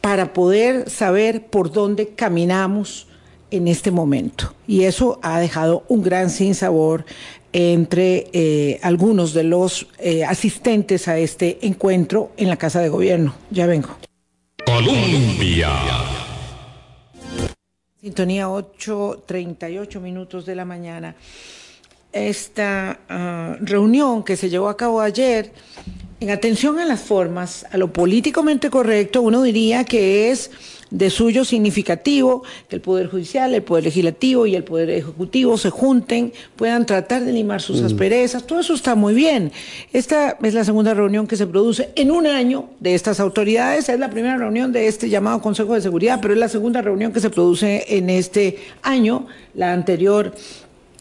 [0.01, 3.08] para poder saber por dónde caminamos
[3.51, 4.55] en este momento.
[4.67, 7.05] Y eso ha dejado un gran sinsabor
[7.53, 13.35] entre eh, algunos de los eh, asistentes a este encuentro en la Casa de Gobierno.
[13.51, 13.89] Ya vengo.
[14.67, 15.71] Colombia.
[18.01, 21.17] Sintonía 8.38 minutos de la mañana.
[22.13, 25.53] Esta ah, reunión que se llevó a cabo ayer,
[26.21, 30.51] en atención a las formas, a lo políticamente correcto, uno diría que es
[30.91, 35.71] de suyo significativo que el Poder Judicial, el Poder Legislativo y el Poder Ejecutivo se
[35.71, 39.53] junten, puedan tratar de limar sus asperezas, todo eso está muy bien.
[39.93, 43.99] Esta es la segunda reunión que se produce en un año de estas autoridades, es
[43.99, 47.21] la primera reunión de este llamado Consejo de Seguridad, pero es la segunda reunión que
[47.21, 50.35] se produce en este año, la anterior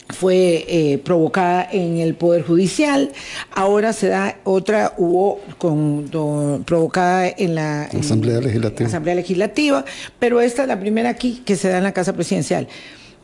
[0.10, 3.12] fue eh, provocada en el Poder Judicial,
[3.52, 8.88] ahora se da otra, hubo con, provocada en la, Asamblea, Legislativa.
[8.88, 9.86] Asamblea Legislativa,
[10.20, 12.68] pero esta es la primera aquí que se da en la Casa Presidencial.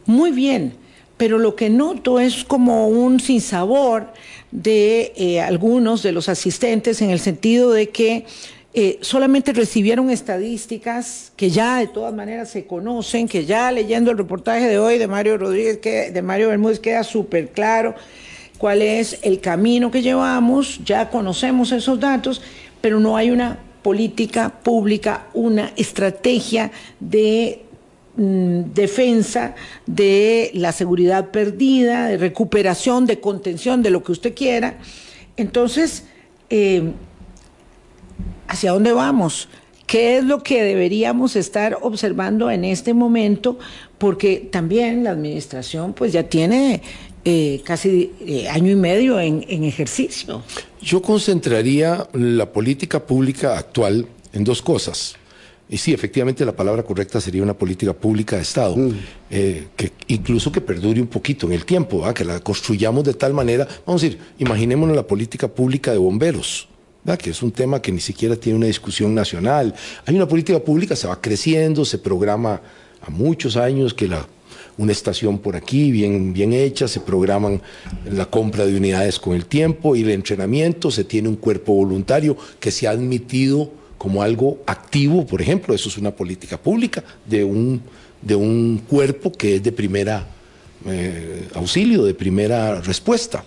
[0.06, 0.74] Muy bien,
[1.18, 4.08] pero lo que noto es como un sinsabor
[4.52, 8.26] de eh, algunos de los asistentes en el sentido de que
[8.76, 14.18] eh, solamente recibieron estadísticas que ya de todas maneras se conocen, que ya leyendo el
[14.18, 17.94] reportaje de hoy de Mario Rodríguez, que, de Mario Bermúdez, queda súper claro
[18.58, 22.42] cuál es el camino que llevamos, ya conocemos esos datos,
[22.82, 27.62] pero no hay una política pública, una estrategia de
[28.16, 29.54] mm, defensa
[29.86, 34.80] de la seguridad perdida, de recuperación, de contención, de lo que usted quiera.
[35.38, 36.06] Entonces,
[36.50, 36.94] eh,
[38.48, 39.50] hacia dónde vamos,
[39.86, 43.60] qué es lo que deberíamos estar observando en este momento,
[43.98, 46.82] porque también la administración pues ya tiene
[47.26, 50.44] eh, casi eh, año y medio en, en, ejercicio.
[50.82, 55.16] Yo concentraría la política pública actual en dos cosas.
[55.70, 58.92] Y sí, efectivamente la palabra correcta sería una política pública de Estado, mm.
[59.32, 63.34] eh, que incluso que perdure un poquito en el tiempo, que la construyamos de tal
[63.34, 66.68] manera, vamos a decir, imaginémonos la política pública de bomberos
[67.20, 69.74] que es un tema que ni siquiera tiene una discusión nacional.
[70.06, 72.62] Hay una política pública, se va creciendo, se programa
[73.02, 74.10] a muchos años que
[74.78, 77.62] una estación por aquí bien, bien hecha, se programan
[78.10, 82.38] la compra de unidades con el tiempo y el entrenamiento, se tiene un cuerpo voluntario
[82.60, 87.44] que se ha admitido como algo activo, por ejemplo, eso es una política pública de
[87.44, 87.82] un,
[88.22, 90.28] de un cuerpo que es de primera
[90.86, 93.44] eh, auxilio, de primera respuesta.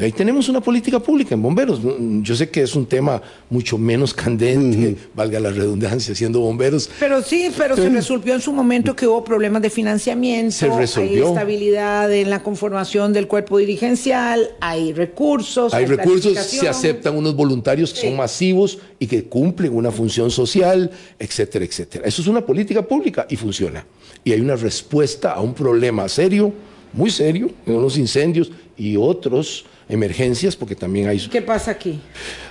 [0.00, 1.80] Ahí tenemos una política pública en bomberos.
[2.22, 3.20] Yo sé que es un tema
[3.50, 6.90] mucho menos candente, valga la redundancia, siendo bomberos.
[6.98, 11.26] Pero sí, pero se resolvió en su momento que hubo problemas de financiamiento, se resolvió.
[11.26, 15.74] hay estabilidad en la conformación del cuerpo dirigencial, hay recursos.
[15.74, 20.90] Hay, recursos, se aceptan unos voluntarios que son masivos y que cumplen una función social,
[21.18, 22.06] etcétera, etcétera.
[22.06, 23.84] Eso es una política pública y funciona.
[24.24, 26.52] Y hay una respuesta a un problema serio,
[26.92, 31.18] muy serio, en unos incendios y otros emergencias, porque también hay...
[31.28, 32.00] ¿Qué pasa aquí?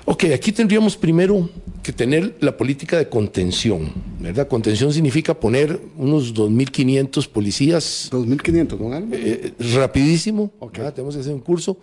[0.05, 1.49] Ok, aquí tendríamos primero
[1.81, 4.47] que tener la política de contención, ¿verdad?
[4.47, 8.09] Contención significa poner unos 2.500 policías...
[8.11, 9.13] 2.500, don Álvaro.
[9.13, 10.51] Eh, rapidísimo,
[10.93, 11.77] tenemos que hacer un curso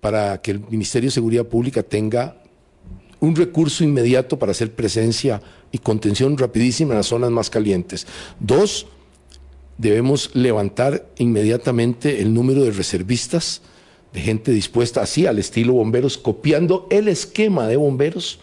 [0.00, 2.36] para que el Ministerio de Seguridad Pública tenga
[3.20, 5.40] un recurso inmediato para hacer presencia
[5.70, 8.06] y contención rapidísima en las zonas más calientes.
[8.40, 8.86] Dos,
[9.78, 13.62] debemos levantar inmediatamente el número de reservistas
[14.12, 18.38] de gente dispuesta así al estilo bomberos, copiando el esquema de bomberos,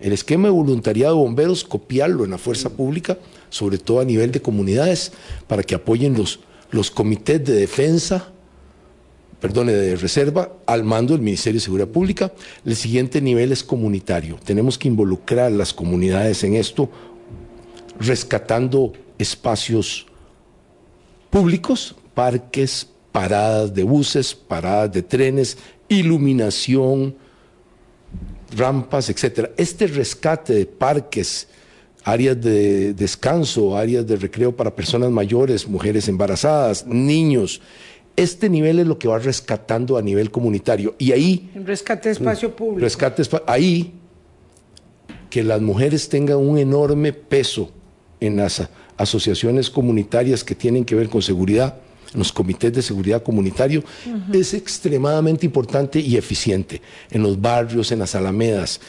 [0.00, 3.18] el esquema de voluntariado de bomberos, copiarlo en la fuerza pública,
[3.50, 5.12] sobre todo a nivel de comunidades,
[5.46, 6.40] para que apoyen los,
[6.70, 8.28] los comités de defensa,
[9.40, 12.32] perdone, de reserva, al mando del Ministerio de Seguridad Pública.
[12.64, 14.38] El siguiente nivel es comunitario.
[14.44, 16.88] Tenemos que involucrar las comunidades en esto,
[18.00, 20.06] rescatando espacios
[21.30, 25.56] públicos, parques, paradas de buses, paradas de trenes,
[25.88, 27.14] iluminación,
[28.56, 29.50] rampas, etc.
[29.56, 31.46] Este rescate de parques,
[32.02, 37.60] áreas de descanso, áreas de recreo para personas mayores, mujeres embarazadas, niños,
[38.16, 40.96] este nivel es lo que va rescatando a nivel comunitario.
[40.98, 41.52] Y ahí...
[41.54, 42.80] rescate espacio público.
[42.80, 43.94] Rescate ahí
[45.30, 47.70] que las mujeres tengan un enorme peso
[48.18, 51.76] en las asociaciones comunitarias que tienen que ver con seguridad
[52.14, 53.82] los comités de seguridad comunitario,
[54.32, 58.80] es extremadamente importante y eficiente en los barrios, en las alamedas.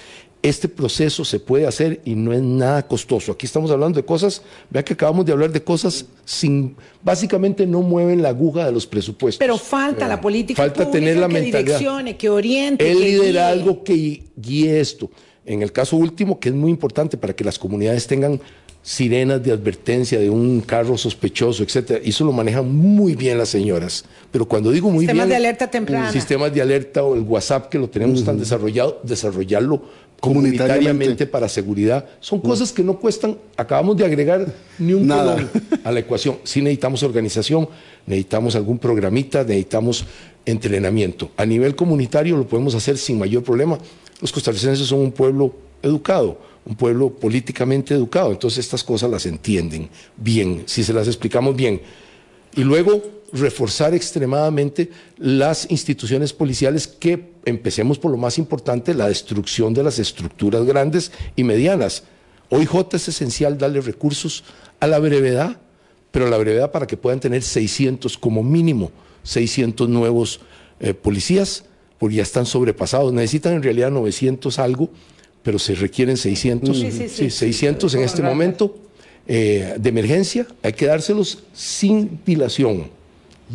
[0.41, 3.31] Este proceso se puede hacer y no es nada costoso.
[3.31, 7.81] Aquí estamos hablando de cosas, vea que acabamos de hablar de cosas sin, básicamente no
[7.81, 9.39] mueven la aguja de los presupuestos.
[9.39, 12.91] Pero falta la política falta tener la que direccione, que oriente.
[12.91, 15.09] El liderazgo que guíe esto.
[15.45, 18.39] En el caso último, que es muy importante para que las comunidades tengan
[18.85, 21.99] sirenas de advertencia de un carro sospechoso, etcétera.
[22.03, 24.05] Y eso lo manejan muy bien las señoras.
[24.31, 25.29] Pero cuando digo muy sistemas bien.
[25.29, 26.11] de alerta temprana.
[26.11, 29.81] Sistemas de alerta o el WhatsApp que lo tenemos tan desarrollado, desarrollarlo
[30.19, 32.05] comunitariamente para seguridad.
[32.19, 35.35] Son cosas que no cuestan, acabamos de agregar ni un Nada.
[35.83, 36.37] a la ecuación.
[36.43, 37.67] Si necesitamos organización,
[38.05, 40.05] necesitamos algún programita, necesitamos
[40.45, 41.31] entrenamiento.
[41.37, 43.79] A nivel comunitario lo podemos hacer sin mayor problema.
[44.21, 49.89] Los costarricenses son un pueblo educado, un pueblo políticamente educado, entonces estas cosas las entienden
[50.17, 51.81] bien, si se las explicamos bien.
[52.55, 53.01] Y luego
[53.31, 59.99] reforzar extremadamente las instituciones policiales que empecemos por lo más importante, la destrucción de las
[59.99, 62.03] estructuras grandes y medianas.
[62.49, 64.43] OIJ es esencial darle recursos
[64.79, 65.59] a la brevedad,
[66.11, 68.91] pero a la brevedad para que puedan tener 600 como mínimo,
[69.23, 70.39] 600 nuevos
[70.79, 71.65] eh, policías,
[71.97, 73.11] porque ya están sobrepasados.
[73.13, 74.89] Necesitan en realidad 900 algo,
[75.45, 76.75] pero se requieren 600.
[76.77, 78.75] Sí, sí, sí, 600 sí, en este momento
[79.27, 82.87] eh, de emergencia, hay que dárselos sin dilación,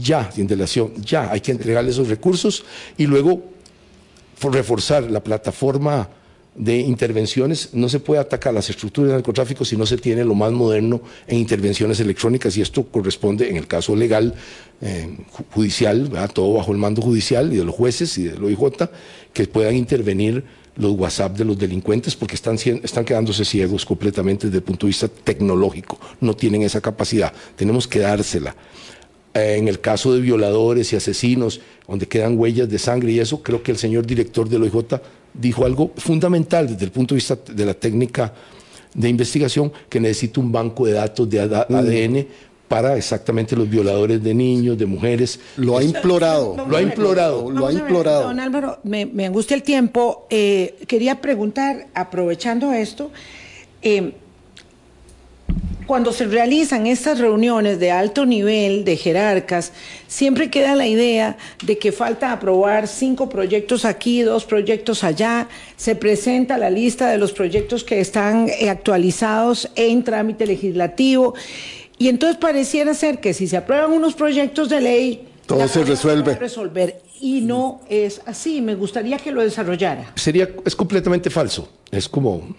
[0.00, 2.64] ya, sin dilación, ya, hay que entregarle esos recursos
[2.96, 3.42] y luego
[4.36, 6.08] for- reforzar la plataforma
[6.54, 7.70] de intervenciones.
[7.72, 11.00] No se puede atacar las estructuras del narcotráfico si no se tiene lo más moderno
[11.26, 14.34] en intervenciones electrónicas y esto corresponde, en el caso legal,
[14.80, 16.30] eh, ju- judicial, ¿verdad?
[16.32, 18.88] todo bajo el mando judicial y de los jueces y de los OIJ,
[19.32, 20.44] que puedan intervenir
[20.80, 24.88] los WhatsApp de los delincuentes porque están, están quedándose ciegos completamente desde el punto de
[24.88, 25.98] vista tecnológico.
[26.20, 27.32] No tienen esa capacidad.
[27.56, 28.56] Tenemos que dársela.
[29.34, 33.42] Eh, en el caso de violadores y asesinos, donde quedan huellas de sangre y eso,
[33.42, 35.00] creo que el señor director del OIJ
[35.34, 38.32] dijo algo fundamental desde el punto de vista de la técnica
[38.92, 42.26] de investigación, que necesita un banco de datos de AD- ADN
[42.70, 45.40] para exactamente los violadores de niños, de mujeres.
[45.56, 46.54] Lo ha implorado.
[46.68, 47.50] Lo ha implorado.
[47.50, 48.22] Lo ha a ver, implorado.
[48.22, 50.28] Don Álvaro, me, me angustia el tiempo.
[50.30, 53.10] Eh, quería preguntar, aprovechando esto,
[53.82, 54.12] eh,
[55.84, 59.72] cuando se realizan estas reuniones de alto nivel de jerarcas,
[60.06, 65.96] siempre queda la idea de que falta aprobar cinco proyectos aquí, dos proyectos allá, se
[65.96, 71.34] presenta la lista de los proyectos que están actualizados en trámite legislativo,
[72.00, 76.34] y entonces pareciera ser que si se aprueban unos proyectos de ley, Todo se resuelve.
[76.34, 77.02] resolver.
[77.20, 80.12] Y no es así, me gustaría que lo desarrollara.
[80.16, 81.68] sería, es completamente falso.
[81.90, 82.56] Es como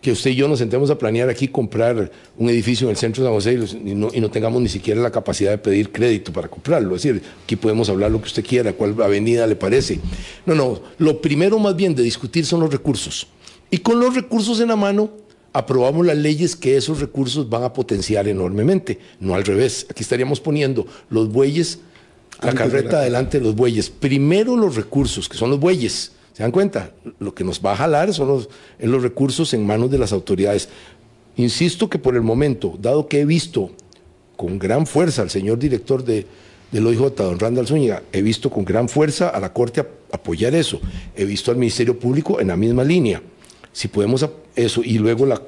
[0.00, 3.22] que usted y yo nos sentemos a planear aquí comprar un edificio en el centro
[3.22, 6.32] de San José y no, y no tengamos ni siquiera la capacidad de pedir crédito
[6.32, 6.96] para comprarlo.
[6.96, 10.00] Es decir, aquí podemos hablar lo que usted quiera, cuál avenida le parece.
[10.44, 13.28] No, no, lo primero más bien de discutir son los recursos.
[13.70, 15.08] Y con los recursos en la mano,
[15.52, 18.98] aprobamos las leyes que esos recursos van a potenciar enormemente.
[19.20, 19.86] No al revés.
[19.90, 21.78] Aquí estaríamos poniendo los bueyes,
[22.40, 23.90] la la- carreta adelante de los bueyes.
[23.90, 26.12] Primero los recursos, que son los bueyes.
[26.32, 26.92] ¿Se dan cuenta?
[27.18, 28.48] Lo que nos va a jalar son los,
[28.78, 30.68] es los recursos en manos de las autoridades.
[31.36, 33.70] Insisto que por el momento, dado que he visto
[34.36, 36.26] con gran fuerza al señor director de,
[36.70, 40.54] del OIJ, don Randall Zúñiga, he visto con gran fuerza a la Corte ap- apoyar
[40.54, 40.80] eso.
[41.14, 43.22] He visto al Ministerio Público en la misma línea.
[43.72, 45.40] Si podemos eso y luego la,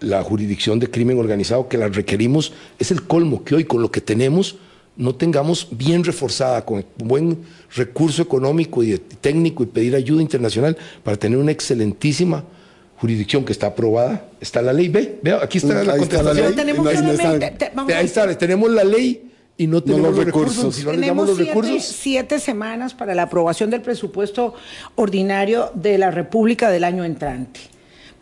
[0.00, 3.90] la jurisdicción de crimen organizado que la requerimos, es el colmo que hoy con lo
[3.90, 4.56] que tenemos
[4.96, 7.38] no tengamos bien reforzada, con buen
[7.74, 12.44] recurso económico y de- técnico y pedir ayuda internacional para tener una excelentísima
[12.98, 14.28] jurisdicción que está aprobada.
[14.40, 16.54] Está la ley, ve, vea, aquí está la está la contestación.
[16.54, 16.92] tenemos no
[17.86, 20.56] no Ahí está, tenemos la ley y no tenemos los los recursos.
[20.56, 20.76] recursos.
[20.76, 24.54] Si no le damos Tenemos los siete, recursos, siete semanas para la aprobación del presupuesto
[24.94, 27.60] ordinario de la República del año entrante.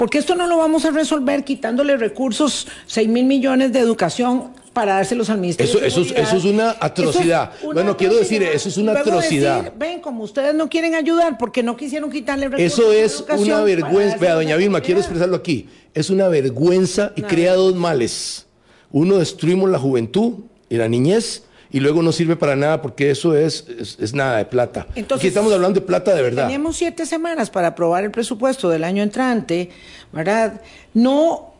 [0.00, 4.94] Porque esto no lo vamos a resolver quitándole recursos, 6 mil millones de educación para
[4.94, 6.28] dárselos al Ministerio Eso- de eso es- Seguridad.
[6.30, 7.50] eso es una atrocidad.
[7.58, 9.56] Eso es Bueno, quiero decir, eso es una atrocidad.
[9.58, 13.60] decir, ven, como ustedes no quieren ayudar porque no quisieron quitarle recursos eso es una
[13.60, 14.16] vergüenza.
[14.16, 15.68] Vea, doña Vilma, quiero expresarlo aquí.
[15.92, 18.46] Es una vergüenza y crea dos males.
[18.92, 20.32] Uno, destruimos la juventud
[20.70, 21.42] y la niñez.
[21.72, 24.86] Y luego no sirve para nada porque eso es, es, es nada de plata.
[24.94, 26.46] Entonces, Aquí estamos hablando de plata de verdad.
[26.46, 29.70] Tenemos siete semanas para aprobar el presupuesto del año entrante,
[30.12, 30.60] ¿verdad?
[30.94, 31.54] No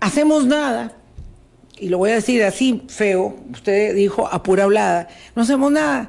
[0.00, 0.92] hacemos nada,
[1.80, 6.08] y lo voy a decir así feo, usted dijo a pura hablada, no hacemos nada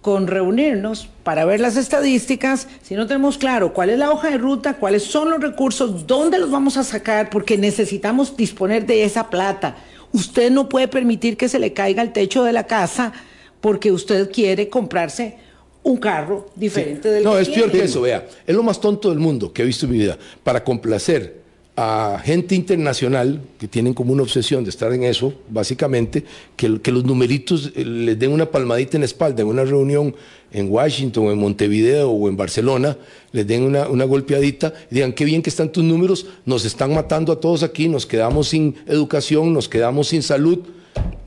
[0.00, 4.38] con reunirnos para ver las estadísticas, si no tenemos claro cuál es la hoja de
[4.38, 9.28] ruta, cuáles son los recursos, dónde los vamos a sacar, porque necesitamos disponer de esa
[9.28, 9.76] plata.
[10.12, 13.12] Usted no puede permitir que se le caiga el techo de la casa
[13.60, 15.36] porque usted quiere comprarse
[15.82, 17.78] un carro diferente del No, que es peor tiene.
[17.80, 18.26] que eso, vea.
[18.46, 20.18] Es lo más tonto del mundo que he visto en mi vida.
[20.42, 21.39] Para complacer
[21.76, 26.24] a gente internacional que tienen como una obsesión de estar en eso, básicamente,
[26.56, 30.14] que, que los numeritos eh, les den una palmadita en la espalda en una reunión
[30.52, 32.96] en Washington en Montevideo o en Barcelona,
[33.32, 36.92] les den una, una golpeadita y digan, qué bien que están tus números, nos están
[36.92, 40.58] matando a todos aquí, nos quedamos sin educación, nos quedamos sin salud.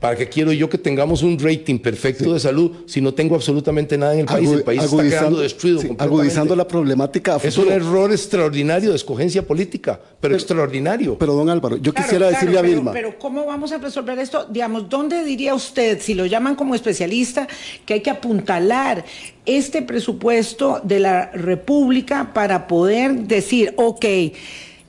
[0.00, 3.96] ¿Para qué quiero yo que tengamos un rating perfecto de salud si no tengo absolutamente
[3.96, 4.50] nada en el país?
[4.50, 5.80] Agu- el país está quedando destruido.
[5.80, 6.20] sí, completamente.
[6.20, 11.16] agudizando la problemática a Es un error extraordinario de escogencia política, pero, extraordinario.
[11.16, 13.78] Pero don Álvaro, yo Claro, quisiera claro, decirle a pero- Vilma, Pero ¿cómo vamos a
[13.78, 14.44] resolver esto?
[14.50, 17.48] Digamos, ¿dónde diría usted, si lo llaman como especialista,
[17.86, 19.06] que hay que apuntalar
[19.46, 24.04] este presupuesto de la República para poder decir, ok,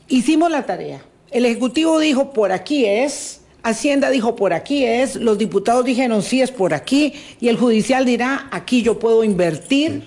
[0.10, 1.02] hicimos la tarea.
[1.32, 3.42] El Ejecutivo dijo, por aquí es.
[3.66, 8.06] Hacienda dijo por aquí es, los diputados dijeron sí es por aquí y el judicial
[8.06, 10.04] dirá aquí yo puedo invertir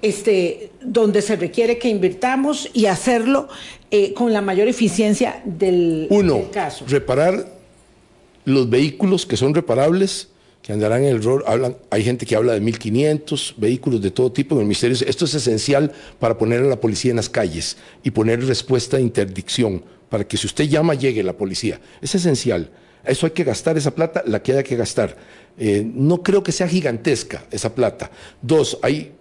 [0.00, 3.48] este, donde se requiere que invirtamos y hacerlo
[3.90, 6.86] eh, con la mayor eficiencia del, Uno, del caso.
[6.88, 7.46] reparar
[8.46, 10.28] los vehículos que son reparables,
[10.62, 11.44] que andarán en el rol.
[11.46, 14.96] Hablan, hay gente que habla de 1.500 vehículos de todo tipo en el ministerio.
[15.06, 19.02] Esto es esencial para poner a la policía en las calles y poner respuesta de
[19.02, 21.80] interdicción, para que si usted llama llegue la policía.
[22.00, 22.70] Es esencial.
[23.06, 25.16] Eso hay que gastar esa plata, la que haya que gastar.
[25.58, 28.10] Eh, no creo que sea gigantesca esa plata.
[28.42, 29.12] Dos, hay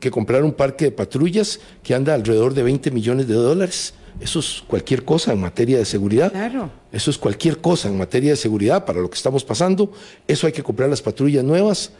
[0.00, 3.94] que comprar un parque de patrullas que anda alrededor de 20 millones de dólares.
[4.20, 6.32] Eso es cualquier cosa en materia de seguridad.
[6.32, 6.70] Claro.
[6.92, 9.92] Eso es cualquier cosa en materia de seguridad para lo que estamos pasando.
[10.26, 11.90] Eso hay que comprar las patrullas nuevas.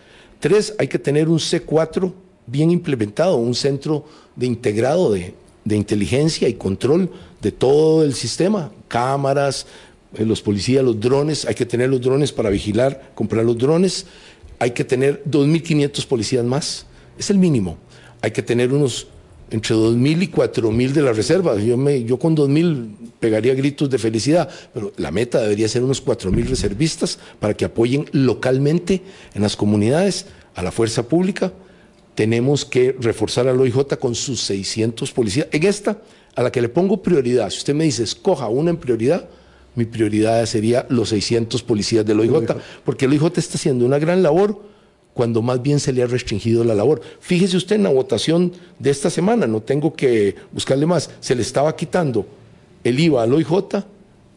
[0.40, 2.12] Tres, hay que tener un C4
[2.46, 4.04] bien implementado, un centro
[4.36, 5.34] de integrado de,
[5.64, 8.70] de inteligencia y control de todo el sistema.
[8.88, 9.66] Cámaras,
[10.18, 11.44] los policías, los drones.
[11.44, 14.06] Hay que tener los drones para vigilar, comprar los drones.
[14.58, 16.86] Hay que tener 2.500 policías más.
[17.18, 17.78] Es el mínimo.
[18.22, 19.08] Hay que tener unos
[19.50, 21.56] entre 2.000 y 4.000 de la reserva.
[21.56, 27.18] Yo con 2.000 pegaría gritos de felicidad, pero la meta debería ser unos 4.000 reservistas
[27.38, 29.02] para que apoyen localmente
[29.34, 31.52] en las comunidades a la fuerza pública.
[32.14, 35.46] Tenemos que reforzar al OIJ con sus 600 policías.
[35.52, 35.98] En esta,
[36.34, 39.28] a la que le pongo prioridad, si usted me dice, escoja una en prioridad,
[39.74, 44.22] mi prioridad sería los 600 policías del OIJ, porque el OIJ está haciendo una gran
[44.22, 44.60] labor
[45.14, 47.00] cuando más bien se le ha restringido la labor.
[47.20, 51.42] Fíjese usted en la votación de esta semana, no tengo que buscarle más, se le
[51.42, 52.26] estaba quitando
[52.82, 53.84] el IVA al OIJ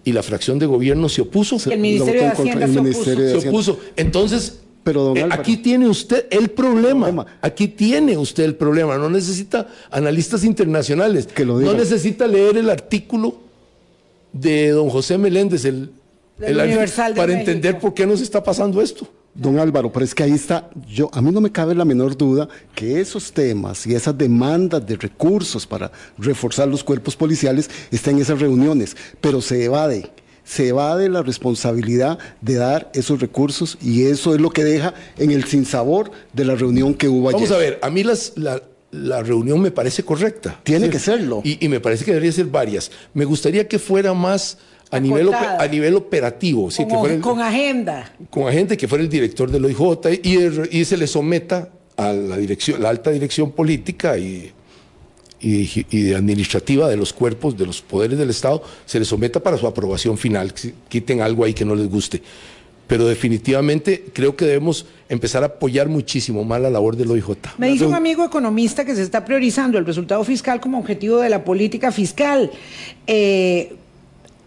[0.06, 1.58] y la fracción de gobierno se opuso.
[1.70, 3.42] El Ministerio de Hacienda el se Ministerio de opuso.
[3.42, 3.80] Se opuso.
[3.98, 5.42] Entonces, Pero, don eh, Álvaro.
[5.42, 7.08] aquí tiene usted el problema.
[7.08, 7.26] Problema.
[7.42, 8.98] Aquí tiene usted el problema.
[8.98, 11.28] No necesita analistas internacionales.
[11.28, 13.47] Que lo no necesita leer el artículo
[14.40, 15.92] de don José Meléndez, el,
[16.40, 17.50] Universal para México.
[17.50, 19.08] entender por qué nos está pasando esto.
[19.34, 22.18] Don Álvaro, pero es que ahí está, yo, a mí no me cabe la menor
[22.18, 28.16] duda que esos temas y esas demandas de recursos para reforzar los cuerpos policiales están
[28.16, 30.10] en esas reuniones, pero se evade,
[30.44, 35.30] se evade la responsabilidad de dar esos recursos y eso es lo que deja en
[35.30, 37.42] el sinsabor de la reunión que hubo ayer.
[37.42, 38.60] Vamos a ver, a mí las, la,
[38.98, 40.60] la reunión me parece correcta.
[40.64, 41.42] Tiene que serlo.
[41.44, 42.92] Y, y me parece que debería ser varias.
[43.14, 44.58] Me gustaría que fuera más
[44.92, 46.72] a, nivel, a nivel operativo.
[46.72, 48.14] sí, que con, fuera el- con agenda.
[48.30, 52.12] con agente que fuera el director del OIJ y, el- y se le someta a
[52.14, 54.52] la dirección, la alta dirección política y,
[55.42, 59.58] y, y administrativa de los cuerpos, de los poderes del Estado, se le someta para
[59.58, 60.54] su aprobación final.
[60.90, 62.22] Quiten algo ahí que no les guste.
[62.88, 67.28] Pero definitivamente creo que debemos empezar a apoyar muchísimo más la labor del OIJ.
[67.58, 71.30] Me dice un amigo economista que se está priorizando el resultado fiscal como objetivo de
[71.30, 72.50] la política fiscal.
[73.06, 73.76] eh,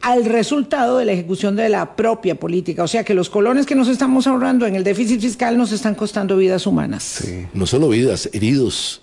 [0.02, 2.82] al resultado de la ejecución de la propia política.
[2.82, 5.94] O sea que los colones que nos estamos ahorrando en el déficit fiscal nos están
[5.94, 7.24] costando vidas humanas.
[7.52, 9.02] No solo vidas, heridos,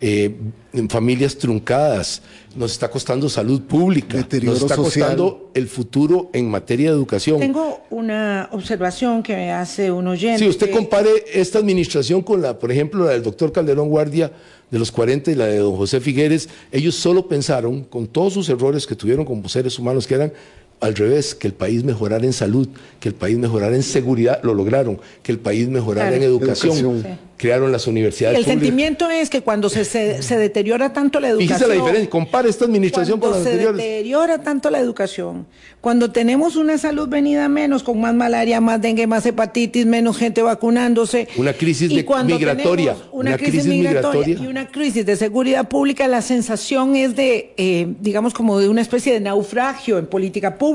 [0.00, 0.34] eh,
[0.74, 2.20] en familias truncadas,
[2.54, 5.06] nos está costando salud pública, Deterioro nos está social.
[5.08, 7.40] costando el futuro en materia de educación.
[7.40, 10.38] Tengo una observación que me hace un oyente.
[10.40, 14.32] Si usted que- compare esta administración con la, por ejemplo, la del doctor Calderón Guardia
[14.70, 18.48] de los 40 y la de don José Figueres, ellos solo pensaron, con todos sus
[18.48, 20.32] errores que tuvieron como seres humanos, que eran
[20.80, 22.68] al revés, que el país mejorara en salud,
[23.00, 26.22] que el país mejorara en seguridad, lo lograron, que el país mejorara Claro.
[26.24, 27.02] en educación, Educación.
[27.02, 27.18] Sí.
[27.38, 28.62] crearon las universidades El públicas.
[28.62, 31.48] sentimiento es que cuando se, se, se deteriora tanto la educación.
[31.58, 33.76] Fíjese la diferencia, compare esta administración con cuando las se anteriores.
[33.84, 35.46] deteriora tanto la educación,
[35.82, 40.40] cuando tenemos una salud venida menos, con más malaria, más dengue, más hepatitis, menos gente
[40.42, 41.28] vacunándose.
[41.36, 44.44] Una crisis de- migratoria, Una, una crisis, crisis migratoria, migratoria.
[44.44, 48.80] y una crisis de seguridad pública, la sensación es de, eh, digamos, como de una
[48.80, 50.65] especie de naufragio en política pública.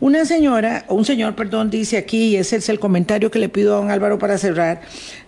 [0.00, 3.48] Una señora, o un señor, perdón, dice aquí, y ese es el comentario que le
[3.48, 4.80] pido a don Álvaro para cerrar,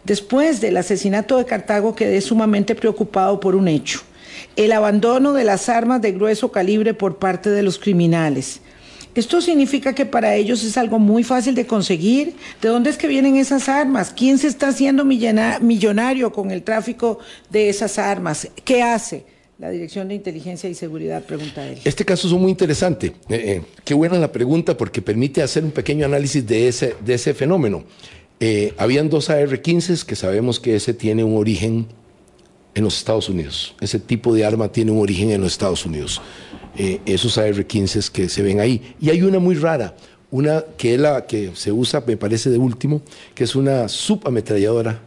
[0.04, 4.00] después del asesinato de Cartago quedé sumamente preocupado por un hecho
[4.54, 8.60] el abandono de las armas de grueso calibre por parte de los criminales.
[9.14, 12.36] Esto significa que para ellos es algo muy fácil de conseguir.
[12.62, 14.12] ¿De dónde es que vienen esas armas?
[14.16, 17.18] ¿Quién se está haciendo millona- millonario con el tráfico
[17.50, 18.48] de esas armas?
[18.64, 19.24] ¿Qué hace?
[19.58, 21.80] La Dirección de Inteligencia y Seguridad, pregunta él.
[21.84, 23.08] Este caso es muy interesante.
[23.08, 27.14] Eh, eh, qué buena la pregunta porque permite hacer un pequeño análisis de ese, de
[27.14, 27.82] ese fenómeno.
[28.38, 31.86] Eh, habían dos AR-15 que sabemos que ese tiene un origen
[32.76, 33.74] en los Estados Unidos.
[33.80, 36.22] Ese tipo de arma tiene un origen en los Estados Unidos.
[36.76, 38.94] esos AR-15 que se ven ahí.
[39.00, 39.96] Y hay una muy rara,
[40.30, 43.02] una que es la que se usa, me parece de último,
[43.34, 45.00] que es una subametralladora,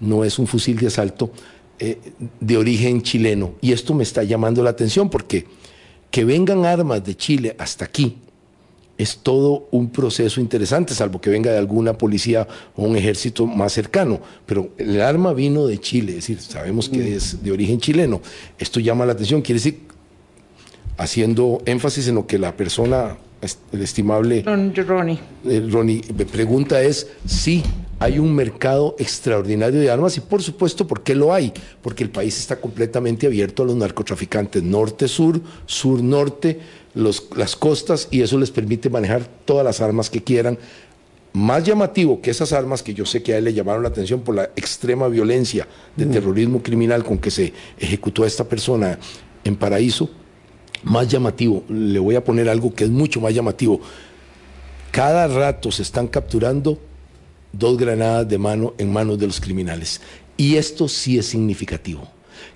[0.00, 1.30] no es un fusil de asalto,
[1.78, 1.98] eh,
[2.40, 3.54] de origen chileno.
[3.60, 5.46] Y esto me está llamando la atención porque
[6.10, 8.16] que vengan armas de Chile hasta aquí
[8.98, 13.72] es todo un proceso interesante, salvo que venga de alguna policía o un ejército más
[13.72, 14.20] cercano.
[14.46, 18.20] Pero el arma vino de Chile, es decir, sabemos que es de origen chileno.
[18.58, 19.80] Esto llama la atención, quiere decir,
[20.96, 23.18] haciendo énfasis en lo que la persona,
[23.72, 27.62] el estimable Ronnie, eh, Ronnie me pregunta es, sí,
[27.98, 31.52] hay un mercado extraordinario de armas y por supuesto, ¿por qué lo hay?
[31.80, 36.60] Porque el país está completamente abierto a los narcotraficantes norte-sur, sur-norte,
[36.94, 40.58] las costas y eso les permite manejar todas las armas que quieran.
[41.32, 44.20] Más llamativo que esas armas que yo sé que a él le llamaron la atención
[44.20, 46.10] por la extrema violencia de mm.
[46.10, 48.98] terrorismo criminal con que se ejecutó a esta persona
[49.44, 50.10] en Paraíso,
[50.82, 53.80] más llamativo, le voy a poner algo que es mucho más llamativo.
[54.90, 56.78] Cada rato se están capturando
[57.58, 60.00] dos granadas de mano en manos de los criminales.
[60.36, 62.08] Y esto sí es significativo.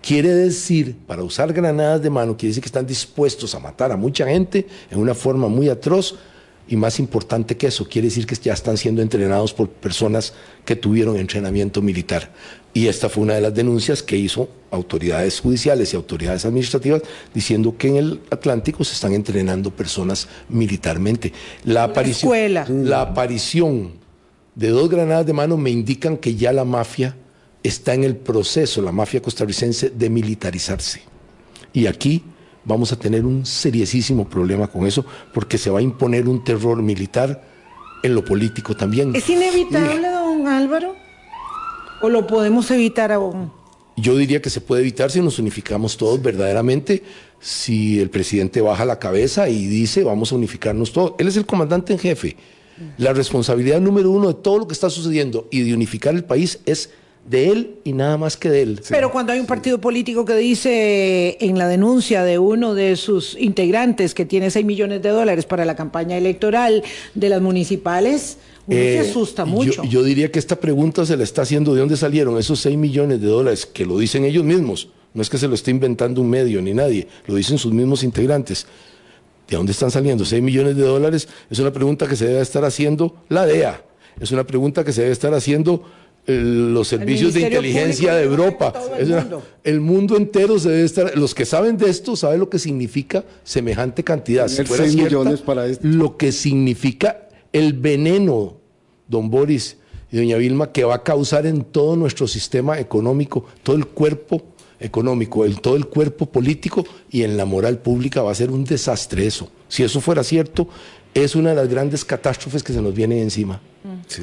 [0.02, 3.96] Quiere decir, para usar granadas de mano, quiere decir que están dispuestos a matar a
[3.96, 6.16] mucha gente en una forma muy atroz
[6.70, 10.32] y más importante que eso, quiere decir que ya están siendo entrenados por personas
[10.64, 12.30] que tuvieron entrenamiento militar.
[12.72, 17.02] Y esta fue una de las denuncias que hizo autoridades judiciales y autoridades administrativas
[17.34, 21.32] diciendo que en el Atlántico se están entrenando personas militarmente.
[21.64, 22.54] La aparición,
[22.88, 23.99] la aparición
[24.54, 27.16] de dos granadas de mano me indican que ya la mafia
[27.62, 31.02] está en el proceso, la mafia costarricense, de militarizarse.
[31.72, 32.22] Y aquí
[32.64, 36.82] vamos a tener un seriosísimo problema con eso, porque se va a imponer un terror
[36.82, 37.42] militar
[38.02, 39.14] en lo político también.
[39.14, 40.94] ¿Es inevitable, don Álvaro?
[42.02, 43.52] ¿O lo podemos evitar aún?
[43.96, 47.02] Yo diría que se puede evitar si nos unificamos todos verdaderamente,
[47.38, 51.14] si el presidente baja la cabeza y dice vamos a unificarnos todos.
[51.18, 52.36] Él es el comandante en jefe
[52.98, 56.60] la responsabilidad número uno de todo lo que está sucediendo y de unificar el país
[56.66, 56.90] es
[57.28, 58.80] de él y nada más que de él.
[58.88, 63.36] Pero cuando hay un partido político que dice en la denuncia de uno de sus
[63.38, 66.82] integrantes que tiene 6 millones de dólares para la campaña electoral
[67.14, 69.82] de las municipales, uno se eh, asusta mucho.
[69.84, 73.20] Yo, diría que esta pregunta se la está haciendo de dónde salieron esos 6 millones
[73.20, 74.88] de dólares, que lo dicen ellos mismos.
[75.12, 78.04] No es que se lo esté inventando un medio ni nadie, lo dicen sus mismos
[78.04, 78.66] integrantes.
[79.50, 81.28] ¿De dónde están saliendo 6 millones de dólares?
[81.50, 83.82] Es una pregunta que se debe estar haciendo la DEA.
[84.20, 85.82] Es una pregunta que se debe estar haciendo
[86.24, 88.72] eh, los servicios de inteligencia de Europa.
[88.96, 89.42] El mundo.
[89.64, 90.16] el, mundo.
[90.16, 91.18] entero se debe estar.
[91.18, 94.46] Los que saben de esto saben lo que significa semejante cantidad.
[94.46, 95.84] Si fuera millones para esto.
[95.84, 98.56] Lo que significa el veneno,
[99.08, 99.78] don Boris
[100.12, 104.44] y doña Vilma, que va a causar en todo nuestro sistema económico, todo el cuerpo
[104.80, 108.64] económico, en todo el cuerpo político y en la moral pública va a ser un
[108.64, 109.50] desastre eso.
[109.68, 110.68] Si eso fuera cierto,
[111.14, 113.60] es una de las grandes catástrofes que se nos viene encima.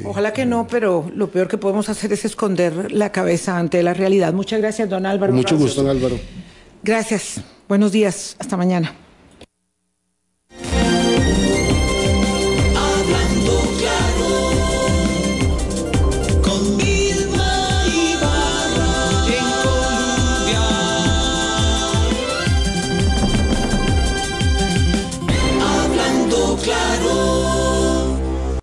[0.04, 3.94] Ojalá que no, pero lo peor que podemos hacer es esconder la cabeza ante la
[3.94, 4.32] realidad.
[4.32, 5.32] Muchas gracias, don Álvaro.
[5.32, 6.18] Mucho gusto, don Álvaro.
[6.82, 7.40] Gracias.
[7.68, 8.36] Buenos días.
[8.38, 8.94] Hasta mañana.